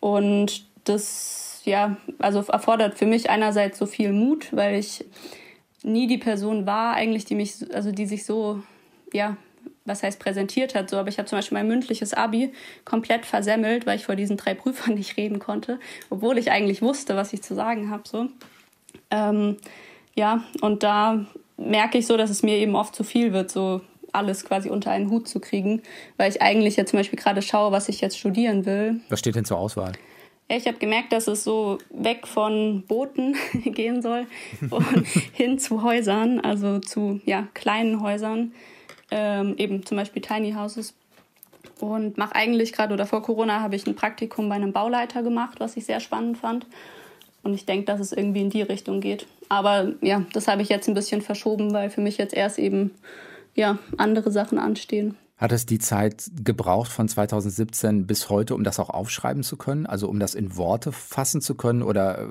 Und 0.00 0.64
das, 0.84 1.53
ja, 1.64 1.96
also 2.18 2.40
erfordert 2.40 2.98
für 2.98 3.06
mich 3.06 3.30
einerseits 3.30 3.78
so 3.78 3.86
viel 3.86 4.12
Mut, 4.12 4.48
weil 4.52 4.78
ich 4.78 5.04
nie 5.82 6.06
die 6.06 6.18
Person 6.18 6.66
war, 6.66 6.94
eigentlich, 6.94 7.24
die 7.24 7.34
mich, 7.34 7.54
also 7.74 7.92
die 7.92 8.06
sich 8.06 8.24
so, 8.24 8.62
ja, 9.12 9.36
was 9.84 10.02
heißt 10.02 10.18
präsentiert 10.18 10.74
hat, 10.74 10.88
so, 10.88 10.96
aber 10.96 11.08
ich 11.08 11.18
habe 11.18 11.28
zum 11.28 11.38
Beispiel 11.38 11.58
mein 11.58 11.68
mündliches 11.68 12.14
Abi 12.14 12.52
komplett 12.84 13.26
versemmelt, 13.26 13.86
weil 13.86 13.96
ich 13.96 14.06
vor 14.06 14.16
diesen 14.16 14.36
drei 14.36 14.54
Prüfern 14.54 14.94
nicht 14.96 15.16
reden 15.16 15.38
konnte, 15.38 15.78
obwohl 16.10 16.38
ich 16.38 16.50
eigentlich 16.50 16.82
wusste, 16.82 17.16
was 17.16 17.32
ich 17.32 17.42
zu 17.42 17.54
sagen 17.54 17.90
habe, 17.90 18.02
so. 18.06 18.28
Ähm, 19.10 19.56
ja, 20.14 20.44
und 20.60 20.82
da 20.82 21.26
merke 21.56 21.98
ich 21.98 22.06
so, 22.06 22.16
dass 22.16 22.30
es 22.30 22.42
mir 22.42 22.56
eben 22.56 22.76
oft 22.76 22.94
zu 22.94 23.04
viel 23.04 23.32
wird, 23.32 23.50
so 23.50 23.80
alles 24.12 24.44
quasi 24.44 24.70
unter 24.70 24.90
einen 24.90 25.10
Hut 25.10 25.28
zu 25.28 25.40
kriegen, 25.40 25.82
weil 26.16 26.30
ich 26.30 26.40
eigentlich 26.40 26.76
ja 26.76 26.86
zum 26.86 26.98
Beispiel 26.98 27.18
gerade 27.18 27.42
schaue, 27.42 27.72
was 27.72 27.88
ich 27.88 28.00
jetzt 28.00 28.18
studieren 28.18 28.64
will. 28.64 29.00
Was 29.08 29.18
steht 29.18 29.34
denn 29.34 29.44
zur 29.44 29.58
Auswahl? 29.58 29.92
Ja, 30.54 30.60
ich 30.60 30.68
habe 30.68 30.78
gemerkt, 30.78 31.12
dass 31.12 31.26
es 31.26 31.42
so 31.42 31.78
weg 31.90 32.28
von 32.28 32.84
Booten 32.86 33.34
gehen 33.64 34.02
soll 34.02 34.28
und 34.70 35.04
hin 35.32 35.58
zu 35.58 35.82
Häusern, 35.82 36.38
also 36.38 36.78
zu 36.78 37.20
ja, 37.24 37.48
kleinen 37.54 38.00
Häusern, 38.00 38.52
ähm, 39.10 39.56
eben 39.58 39.84
zum 39.84 39.96
Beispiel 39.96 40.22
Tiny 40.22 40.52
Houses. 40.52 40.94
Und 41.80 42.18
mache 42.18 42.36
eigentlich 42.36 42.72
gerade 42.72 42.94
oder 42.94 43.04
vor 43.04 43.20
Corona 43.22 43.62
habe 43.62 43.74
ich 43.74 43.84
ein 43.88 43.96
Praktikum 43.96 44.48
bei 44.48 44.54
einem 44.54 44.72
Bauleiter 44.72 45.24
gemacht, 45.24 45.58
was 45.58 45.76
ich 45.76 45.86
sehr 45.86 45.98
spannend 45.98 46.38
fand. 46.38 46.66
Und 47.42 47.54
ich 47.54 47.66
denke, 47.66 47.86
dass 47.86 47.98
es 47.98 48.12
irgendwie 48.12 48.42
in 48.42 48.50
die 48.50 48.62
Richtung 48.62 49.00
geht. 49.00 49.26
Aber 49.48 49.94
ja, 50.02 50.24
das 50.34 50.46
habe 50.46 50.62
ich 50.62 50.68
jetzt 50.68 50.86
ein 50.86 50.94
bisschen 50.94 51.20
verschoben, 51.20 51.72
weil 51.72 51.90
für 51.90 52.00
mich 52.00 52.16
jetzt 52.16 52.32
erst 52.32 52.60
eben 52.60 52.92
ja, 53.56 53.80
andere 53.96 54.30
Sachen 54.30 54.58
anstehen. 54.58 55.16
Hat 55.36 55.50
es 55.50 55.66
die 55.66 55.80
Zeit 55.80 56.30
gebraucht 56.44 56.92
von 56.92 57.08
2017 57.08 58.06
bis 58.06 58.30
heute, 58.30 58.54
um 58.54 58.62
das 58.62 58.78
auch 58.78 58.88
aufschreiben 58.88 59.42
zu 59.42 59.56
können? 59.56 59.84
Also 59.84 60.08
um 60.08 60.20
das 60.20 60.36
in 60.36 60.56
Worte 60.56 60.92
fassen 60.92 61.40
zu 61.40 61.56
können? 61.56 61.82
Oder 61.82 62.20
äh, 62.20 62.26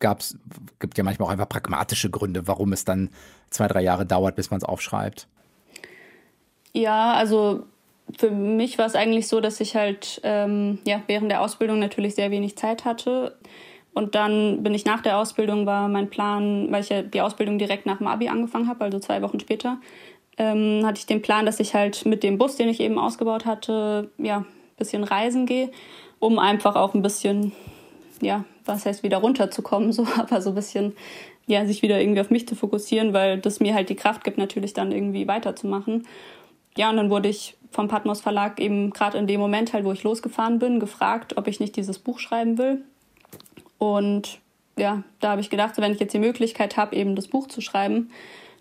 gab's, 0.00 0.36
gibt 0.80 0.98
ja 0.98 1.04
manchmal 1.04 1.28
auch 1.28 1.32
einfach 1.32 1.48
pragmatische 1.48 2.10
Gründe, 2.10 2.48
warum 2.48 2.72
es 2.72 2.84
dann 2.84 3.10
zwei, 3.50 3.68
drei 3.68 3.82
Jahre 3.82 4.06
dauert, 4.06 4.34
bis 4.34 4.50
man 4.50 4.58
es 4.58 4.64
aufschreibt? 4.64 5.28
Ja, 6.72 7.12
also 7.14 7.64
für 8.18 8.30
mich 8.30 8.76
war 8.76 8.86
es 8.86 8.96
eigentlich 8.96 9.28
so, 9.28 9.40
dass 9.40 9.60
ich 9.60 9.76
halt 9.76 10.20
ähm, 10.24 10.78
ja, 10.84 11.02
während 11.06 11.30
der 11.30 11.42
Ausbildung 11.42 11.78
natürlich 11.78 12.16
sehr 12.16 12.32
wenig 12.32 12.56
Zeit 12.56 12.84
hatte. 12.84 13.36
Und 13.94 14.14
dann 14.14 14.62
bin 14.62 14.74
ich 14.74 14.84
nach 14.84 15.02
der 15.02 15.18
Ausbildung, 15.18 15.66
war 15.66 15.88
mein 15.88 16.10
Plan, 16.10 16.70
weil 16.70 16.82
ich 16.82 16.88
ja 16.88 17.02
die 17.02 17.20
Ausbildung 17.20 17.58
direkt 17.58 17.86
nach 17.86 17.98
dem 17.98 18.06
Abi 18.06 18.28
angefangen 18.28 18.68
habe, 18.68 18.84
also 18.84 18.98
zwei 18.98 19.22
Wochen 19.22 19.40
später, 19.40 19.78
ähm, 20.38 20.86
hatte 20.86 20.98
ich 20.98 21.06
den 21.06 21.20
Plan, 21.20 21.44
dass 21.46 21.60
ich 21.60 21.74
halt 21.74 22.06
mit 22.06 22.22
dem 22.22 22.38
Bus, 22.38 22.56
den 22.56 22.68
ich 22.68 22.80
eben 22.80 22.98
ausgebaut 22.98 23.44
hatte, 23.44 24.10
ja, 24.18 24.38
ein 24.38 24.46
bisschen 24.76 25.04
reisen 25.04 25.46
gehe, 25.46 25.70
um 26.20 26.38
einfach 26.38 26.76
auch 26.76 26.94
ein 26.94 27.02
bisschen, 27.02 27.52
ja, 28.20 28.44
was 28.64 28.86
heißt 28.86 29.02
wieder 29.02 29.18
runterzukommen, 29.18 29.92
so, 29.92 30.06
aber 30.16 30.40
so 30.40 30.50
ein 30.50 30.54
bisschen, 30.54 30.94
ja, 31.46 31.66
sich 31.66 31.82
wieder 31.82 32.00
irgendwie 32.00 32.20
auf 32.20 32.30
mich 32.30 32.46
zu 32.46 32.54
fokussieren, 32.54 33.12
weil 33.12 33.38
das 33.38 33.60
mir 33.60 33.74
halt 33.74 33.88
die 33.88 33.96
Kraft 33.96 34.22
gibt, 34.24 34.38
natürlich 34.38 34.74
dann 34.74 34.92
irgendwie 34.92 35.26
weiterzumachen. 35.26 36.06
Ja, 36.76 36.90
und 36.90 36.96
dann 36.96 37.10
wurde 37.10 37.28
ich 37.28 37.56
vom 37.70 37.88
Patmos 37.88 38.20
Verlag 38.20 38.60
eben 38.60 38.90
gerade 38.92 39.18
in 39.18 39.26
dem 39.26 39.40
Moment 39.40 39.72
halt, 39.72 39.84
wo 39.84 39.92
ich 39.92 40.04
losgefahren 40.04 40.58
bin, 40.58 40.78
gefragt, 40.78 41.36
ob 41.36 41.48
ich 41.48 41.60
nicht 41.60 41.76
dieses 41.76 41.98
Buch 41.98 42.18
schreiben 42.18 42.56
will. 42.56 42.84
Und 43.78 44.38
ja, 44.76 45.02
da 45.20 45.30
habe 45.30 45.40
ich 45.40 45.50
gedacht, 45.50 45.74
wenn 45.78 45.92
ich 45.92 46.00
jetzt 46.00 46.14
die 46.14 46.18
Möglichkeit 46.18 46.76
habe, 46.76 46.94
eben 46.94 47.16
das 47.16 47.28
Buch 47.28 47.48
zu 47.48 47.60
schreiben, 47.60 48.10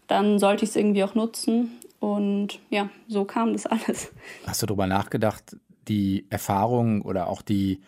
dann 0.07 0.39
sollte 0.39 0.63
ich 0.63 0.71
es 0.71 0.75
irgendwie 0.75 1.03
auch 1.03 1.15
nutzen. 1.15 1.71
Und 1.99 2.59
ja, 2.69 2.89
so 3.07 3.25
kam 3.25 3.53
das 3.53 3.65
alles. 3.67 4.11
Hast 4.45 4.61
du 4.61 4.65
darüber 4.65 4.87
nachgedacht, 4.87 5.57
die 5.87 6.25
Erfahrung 6.29 7.01
oder 7.01 7.27
auch 7.27 7.41
die, 7.41 7.79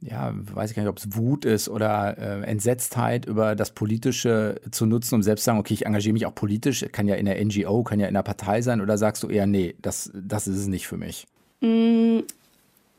ja, 0.00 0.32
weiß 0.34 0.70
ich 0.70 0.76
gar 0.76 0.82
nicht, 0.82 0.90
ob 0.90 0.98
es 0.98 1.16
Wut 1.16 1.44
ist 1.44 1.68
oder 1.68 2.16
äh, 2.18 2.42
Entsetztheit 2.44 3.26
über 3.26 3.54
das 3.54 3.72
Politische 3.72 4.60
zu 4.70 4.86
nutzen, 4.86 5.14
um 5.14 5.22
selbst 5.22 5.44
zu 5.44 5.46
sagen, 5.46 5.58
okay, 5.58 5.74
ich 5.74 5.86
engagiere 5.86 6.12
mich 6.12 6.26
auch 6.26 6.34
politisch, 6.34 6.84
kann 6.92 7.08
ja 7.08 7.14
in 7.14 7.26
der 7.26 7.42
NGO, 7.44 7.82
kann 7.82 8.00
ja 8.00 8.06
in 8.06 8.14
der 8.14 8.22
Partei 8.22 8.62
sein, 8.62 8.80
oder 8.80 8.98
sagst 8.98 9.22
du 9.22 9.28
eher, 9.28 9.46
nee, 9.46 9.74
das, 9.80 10.10
das 10.14 10.48
ist 10.48 10.58
es 10.58 10.66
nicht 10.66 10.86
für 10.86 10.96
mich? 10.96 11.26
Mm, 11.60 12.20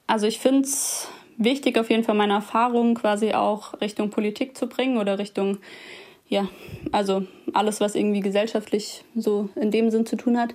also 0.07 0.25
ich 0.25 0.39
finde 0.39 0.61
es 0.61 1.07
wichtig, 1.37 1.77
auf 1.77 1.89
jeden 1.89 2.03
Fall 2.03 2.15
meine 2.15 2.33
Erfahrungen 2.33 2.95
quasi 2.95 3.33
auch 3.33 3.79
Richtung 3.81 4.09
Politik 4.09 4.57
zu 4.57 4.67
bringen 4.67 4.97
oder 4.97 5.19
Richtung, 5.19 5.59
ja, 6.29 6.47
also 6.91 7.23
alles, 7.53 7.81
was 7.81 7.95
irgendwie 7.95 8.21
gesellschaftlich 8.21 9.03
so 9.15 9.49
in 9.55 9.71
dem 9.71 9.89
Sinn 9.89 10.05
zu 10.05 10.15
tun 10.15 10.37
hat. 10.37 10.53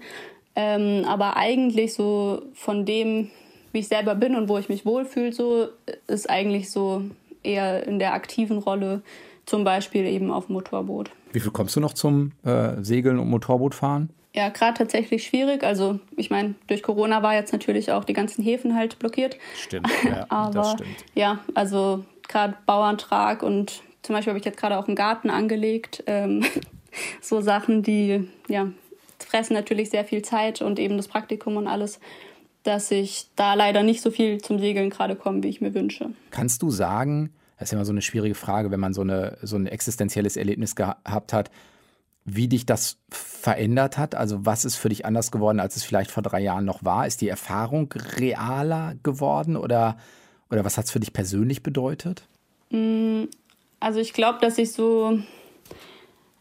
Ähm, 0.56 1.04
aber 1.06 1.36
eigentlich 1.36 1.94
so 1.94 2.42
von 2.54 2.86
dem, 2.86 3.30
wie 3.72 3.80
ich 3.80 3.88
selber 3.88 4.14
bin 4.14 4.36
und 4.36 4.48
wo 4.48 4.56
ich 4.56 4.68
mich 4.68 4.86
wohlfühle, 4.86 5.32
so 5.32 5.68
ist 6.06 6.30
eigentlich 6.30 6.70
so 6.70 7.02
eher 7.42 7.86
in 7.86 7.98
der 7.98 8.14
aktiven 8.14 8.58
Rolle, 8.58 9.02
zum 9.46 9.64
Beispiel 9.64 10.06
eben 10.06 10.30
auf 10.30 10.48
Motorboot. 10.48 11.10
Wie 11.32 11.40
viel 11.40 11.50
kommst 11.50 11.74
du 11.74 11.80
noch 11.80 11.92
zum 11.92 12.32
äh, 12.44 12.80
Segeln 12.80 13.18
und 13.18 13.28
Motorbootfahren? 13.28 14.10
Ja, 14.32 14.48
gerade 14.48 14.74
tatsächlich 14.78 15.24
schwierig. 15.24 15.64
Also 15.64 15.98
ich 16.16 16.30
meine, 16.30 16.54
durch 16.68 16.82
Corona 16.82 17.22
war 17.22 17.34
jetzt 17.34 17.52
natürlich 17.52 17.92
auch 17.92 18.04
die 18.04 18.14
ganzen 18.14 18.42
Häfen 18.42 18.74
halt 18.76 18.98
blockiert. 18.98 19.36
Stimmt, 19.56 19.88
ja, 20.04 20.26
Aber 20.30 20.54
das 20.54 20.72
stimmt. 20.72 21.04
ja, 21.14 21.40
also 21.54 22.04
gerade 22.28 22.54
Bauantrag 22.64 23.42
und 23.42 23.82
zum 24.04 24.14
Beispiel 24.14 24.30
habe 24.30 24.38
ich 24.38 24.44
jetzt 24.44 24.58
gerade 24.58 24.78
auch 24.78 24.86
einen 24.86 24.96
Garten 24.96 25.30
angelegt. 25.30 26.04
Ähm, 26.06 26.44
so 27.20 27.40
Sachen, 27.40 27.82
die 27.82 28.28
ja 28.48 28.68
fressen 29.18 29.54
natürlich 29.54 29.90
sehr 29.90 30.04
viel 30.04 30.22
Zeit 30.22 30.62
und 30.62 30.78
eben 30.78 30.96
das 30.96 31.08
Praktikum 31.08 31.56
und 31.56 31.66
alles, 31.66 31.98
dass 32.62 32.90
ich 32.90 33.26
da 33.34 33.54
leider 33.54 33.82
nicht 33.82 34.02
so 34.02 34.10
viel 34.10 34.40
zum 34.40 34.58
Segeln 34.58 34.90
gerade 34.90 35.16
komme, 35.16 35.42
wie 35.42 35.48
ich 35.48 35.60
mir 35.60 35.74
wünsche. 35.74 36.10
Kannst 36.30 36.62
du 36.62 36.70
sagen, 36.70 37.32
das 37.58 37.68
ist 37.68 37.72
immer 37.72 37.84
so 37.84 37.92
eine 37.92 38.02
schwierige 38.02 38.34
Frage, 38.34 38.70
wenn 38.70 38.80
man 38.80 38.92
so, 38.92 39.00
eine, 39.00 39.38
so 39.42 39.56
ein 39.56 39.66
existenzielles 39.66 40.36
Erlebnis 40.36 40.76
gehabt 40.76 41.32
hat, 41.32 41.50
wie 42.26 42.48
dich 42.48 42.66
das 42.66 42.98
verändert 43.10 43.98
hat? 43.98 44.14
Also 44.14 44.44
was 44.44 44.64
ist 44.64 44.76
für 44.76 44.88
dich 44.88 45.04
anders 45.04 45.30
geworden, 45.30 45.60
als 45.60 45.76
es 45.76 45.84
vielleicht 45.84 46.10
vor 46.10 46.22
drei 46.22 46.40
Jahren 46.40 46.64
noch 46.64 46.84
war? 46.84 47.06
Ist 47.06 47.20
die 47.20 47.28
Erfahrung 47.28 47.92
realer 47.92 48.94
geworden 49.02 49.56
oder, 49.56 49.96
oder 50.50 50.64
was 50.64 50.76
hat 50.76 50.86
es 50.86 50.90
für 50.90 51.00
dich 51.00 51.12
persönlich 51.12 51.62
bedeutet? 51.62 52.26
Also 53.84 54.00
ich 54.00 54.14
glaube, 54.14 54.38
dass 54.40 54.56
ich 54.56 54.72
so, 54.72 55.18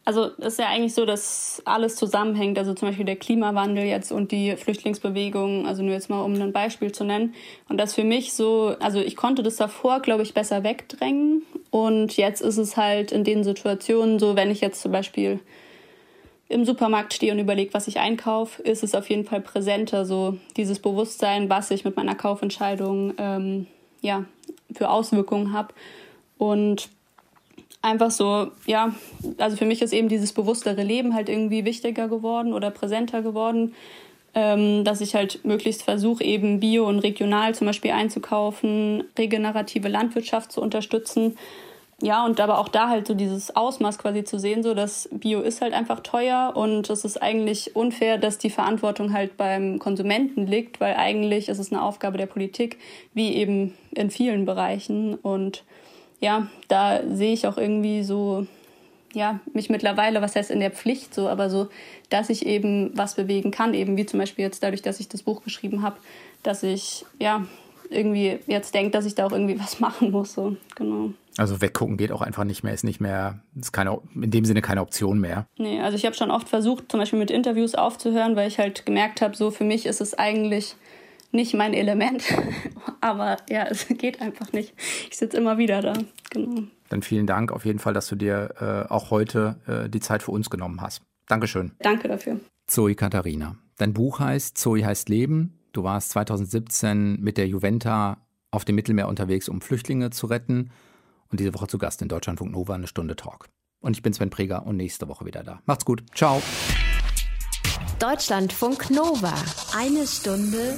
Also 0.05 0.31
es 0.37 0.53
ist 0.53 0.59
ja 0.59 0.67
eigentlich 0.67 0.93
so, 0.93 1.05
dass 1.05 1.61
alles 1.65 1.95
zusammenhängt. 1.97 2.57
Also 2.57 2.73
zum 2.73 2.87
Beispiel 2.87 3.05
der 3.05 3.17
Klimawandel 3.17 3.83
jetzt 3.83 4.13
und 4.13 4.31
die 4.31 4.55
Flüchtlingsbewegung, 4.55 5.65
also 5.65 5.83
nur 5.83 5.93
jetzt 5.93 6.09
mal 6.09 6.21
um 6.21 6.33
ein 6.33 6.53
Beispiel 6.53 6.93
zu 6.93 7.03
nennen. 7.03 7.33
Und 7.67 7.77
das 7.77 7.95
für 7.95 8.05
mich 8.05 8.33
so, 8.33 8.75
also 8.79 8.99
ich 8.99 9.17
konnte 9.17 9.43
das 9.43 9.57
davor, 9.57 10.01
glaube 10.01 10.23
ich, 10.23 10.33
besser 10.33 10.63
wegdrängen. 10.63 11.43
Und 11.69 12.15
jetzt 12.15 12.41
ist 12.41 12.57
es 12.57 12.77
halt 12.77 13.11
in 13.11 13.25
den 13.25 13.43
Situationen 13.43 14.19
so, 14.19 14.37
wenn 14.37 14.49
ich 14.49 14.61
jetzt 14.61 14.81
zum 14.81 14.93
Beispiel 14.93 15.39
im 16.49 16.65
Supermarkt 16.65 17.13
stehe 17.13 17.33
und 17.33 17.39
überlege, 17.39 17.73
was 17.73 17.89
ich 17.89 17.99
einkaufe, 17.99 18.61
ist 18.61 18.83
es 18.83 18.95
auf 18.95 19.09
jeden 19.09 19.25
Fall 19.25 19.41
präsenter, 19.41 20.05
so 20.05 20.37
dieses 20.55 20.79
Bewusstsein, 20.79 21.49
was 21.49 21.71
ich 21.71 21.83
mit 21.83 21.97
meiner 21.97 22.15
Kaufentscheidung 22.15 23.13
ähm, 23.17 23.67
ja, 24.01 24.23
für 24.73 24.89
Auswirkungen 24.89 25.51
habe. 25.51 25.73
Und 26.37 26.89
einfach 27.83 28.09
so, 28.09 28.47
ja, 28.65 28.95
also 29.37 29.57
für 29.57 29.65
mich 29.65 29.83
ist 29.83 29.93
eben 29.93 30.09
dieses 30.09 30.33
bewusstere 30.33 30.81
Leben 30.81 31.13
halt 31.13 31.29
irgendwie 31.29 31.65
wichtiger 31.65 32.07
geworden 32.07 32.53
oder 32.53 32.71
präsenter 32.71 33.21
geworden, 33.21 33.75
ähm, 34.33 34.83
dass 34.83 35.01
ich 35.01 35.13
halt 35.13 35.45
möglichst 35.45 35.83
versuche, 35.83 36.23
eben 36.23 36.59
bio 36.59 36.87
und 36.87 36.99
regional 36.99 37.53
zum 37.53 37.67
Beispiel 37.67 37.91
einzukaufen, 37.91 39.03
regenerative 39.19 39.89
Landwirtschaft 39.89 40.51
zu 40.51 40.61
unterstützen. 40.61 41.37
Ja, 42.01 42.25
und 42.25 42.41
aber 42.41 42.57
auch 42.57 42.69
da 42.69 42.89
halt 42.89 43.07
so 43.07 43.13
dieses 43.13 43.55
Ausmaß 43.55 43.97
quasi 43.97 44.23
zu 44.23 44.39
sehen, 44.39 44.63
so 44.63 44.73
dass 44.73 45.07
Bio 45.11 45.41
ist 45.41 45.61
halt 45.61 45.73
einfach 45.73 45.99
teuer 45.99 46.53
und 46.55 46.89
es 46.89 47.05
ist 47.05 47.21
eigentlich 47.21 47.75
unfair, 47.75 48.17
dass 48.17 48.37
die 48.37 48.49
Verantwortung 48.49 49.13
halt 49.13 49.37
beim 49.37 49.77
Konsumenten 49.79 50.47
liegt, 50.47 50.81
weil 50.81 50.95
eigentlich 50.95 51.47
ist 51.47 51.59
es 51.59 51.71
eine 51.71 51.81
Aufgabe 51.81 52.17
der 52.17 52.25
Politik, 52.25 52.79
wie 53.13 53.35
eben 53.35 53.73
in 53.91 54.09
vielen 54.09 54.45
Bereichen. 54.45 55.15
Und 55.15 55.63
ja, 56.23 56.47
da 56.69 57.01
sehe 57.11 57.33
ich 57.33 57.47
auch 57.47 57.57
irgendwie 57.57 58.01
so, 58.01 58.47
ja, 59.13 59.41
mich 59.53 59.69
mittlerweile, 59.69 60.21
was 60.21 60.37
heißt 60.37 60.51
in 60.51 60.61
der 60.61 60.71
Pflicht 60.71 61.13
so, 61.13 61.27
aber 61.27 61.49
so, 61.49 61.67
dass 62.09 62.29
ich 62.29 62.45
eben 62.45 62.97
was 62.97 63.15
bewegen 63.15 63.51
kann, 63.51 63.73
eben 63.73 63.97
wie 63.97 64.05
zum 64.05 64.21
Beispiel 64.21 64.45
jetzt 64.45 64.63
dadurch, 64.63 64.81
dass 64.81 65.01
ich 65.01 65.09
das 65.09 65.21
Buch 65.21 65.43
geschrieben 65.43 65.81
habe, 65.81 65.97
dass 66.41 66.63
ich, 66.63 67.05
ja, 67.19 67.45
irgendwie 67.89 68.39
jetzt 68.47 68.73
denke, 68.73 68.91
dass 68.91 69.05
ich 69.05 69.15
da 69.15 69.25
auch 69.25 69.33
irgendwie 69.33 69.59
was 69.59 69.81
machen 69.81 70.11
muss, 70.11 70.33
so, 70.33 70.55
genau. 70.75 71.09
Also 71.35 71.59
weggucken 71.59 71.97
geht 71.97 72.13
auch 72.13 72.21
einfach 72.21 72.45
nicht 72.45 72.63
mehr, 72.63 72.73
ist 72.73 72.85
nicht 72.85 73.01
mehr, 73.01 73.39
ist 73.59 73.73
keine, 73.73 73.99
in 74.15 74.31
dem 74.31 74.45
Sinne 74.45 74.61
keine 74.61 74.79
Option 74.79 75.19
mehr. 75.19 75.45
Nee, 75.57 75.81
also 75.81 75.97
ich 75.97 76.05
habe 76.05 76.15
schon 76.15 76.31
oft 76.31 76.47
versucht, 76.47 76.89
zum 76.89 77.01
Beispiel 77.01 77.19
mit 77.19 77.31
Interviews 77.31 77.75
aufzuhören, 77.75 78.37
weil 78.37 78.47
ich 78.47 78.59
halt 78.59 78.85
gemerkt 78.85 79.21
habe, 79.21 79.35
so 79.35 79.51
für 79.51 79.65
mich 79.65 79.85
ist 79.85 79.99
es 79.99 80.17
eigentlich 80.17 80.75
nicht 81.33 81.53
mein 81.53 81.73
Element. 81.73 82.23
Aber 83.01 83.37
ja, 83.49 83.65
es 83.69 83.87
geht 83.89 84.21
einfach 84.21 84.53
nicht. 84.53 84.73
Ich 85.09 85.17
sitze 85.17 85.37
immer 85.37 85.57
wieder 85.57 85.81
da. 85.81 85.93
Genau. 86.29 86.63
Dann 86.89 87.01
vielen 87.01 87.27
Dank 87.27 87.51
auf 87.51 87.65
jeden 87.65 87.79
Fall, 87.79 87.93
dass 87.93 88.07
du 88.07 88.15
dir 88.15 88.53
äh, 88.59 88.91
auch 88.91 89.11
heute 89.11 89.57
äh, 89.67 89.89
die 89.89 89.99
Zeit 89.99 90.23
für 90.23 90.31
uns 90.31 90.49
genommen 90.49 90.81
hast. 90.81 91.01
Dankeschön. 91.27 91.71
Danke 91.79 92.07
dafür. 92.07 92.39
Zoe 92.67 92.95
Katharina. 92.95 93.55
Dein 93.77 93.93
Buch 93.93 94.19
heißt 94.19 94.57
Zoe 94.57 94.85
heißt 94.85 95.09
Leben. 95.09 95.59
Du 95.71 95.83
warst 95.83 96.11
2017 96.11 97.19
mit 97.19 97.37
der 97.37 97.47
Juventa 97.47 98.17
auf 98.51 98.65
dem 98.65 98.75
Mittelmeer 98.75 99.07
unterwegs, 99.07 99.49
um 99.49 99.61
Flüchtlinge 99.61 100.11
zu 100.11 100.27
retten. 100.27 100.69
Und 101.29 101.39
diese 101.39 101.53
Woche 101.55 101.67
zu 101.67 101.79
Gast 101.79 102.01
in 102.03 102.09
Deutschlandfunk 102.09 102.51
Nova 102.51 102.75
eine 102.75 102.87
Stunde 102.87 103.15
Talk. 103.15 103.49
Und 103.79 103.97
ich 103.97 104.03
bin 104.03 104.13
Sven 104.13 104.29
Preger 104.29 104.65
und 104.67 104.77
nächste 104.77 105.07
Woche 105.07 105.25
wieder 105.25 105.43
da. 105.43 105.61
Macht's 105.65 105.83
gut. 105.83 106.03
Ciao. 106.13 106.41
Deutschlandfunk 107.99 108.91
Nova. 108.91 109.33
Eine 109.75 110.05
Stunde 110.05 110.77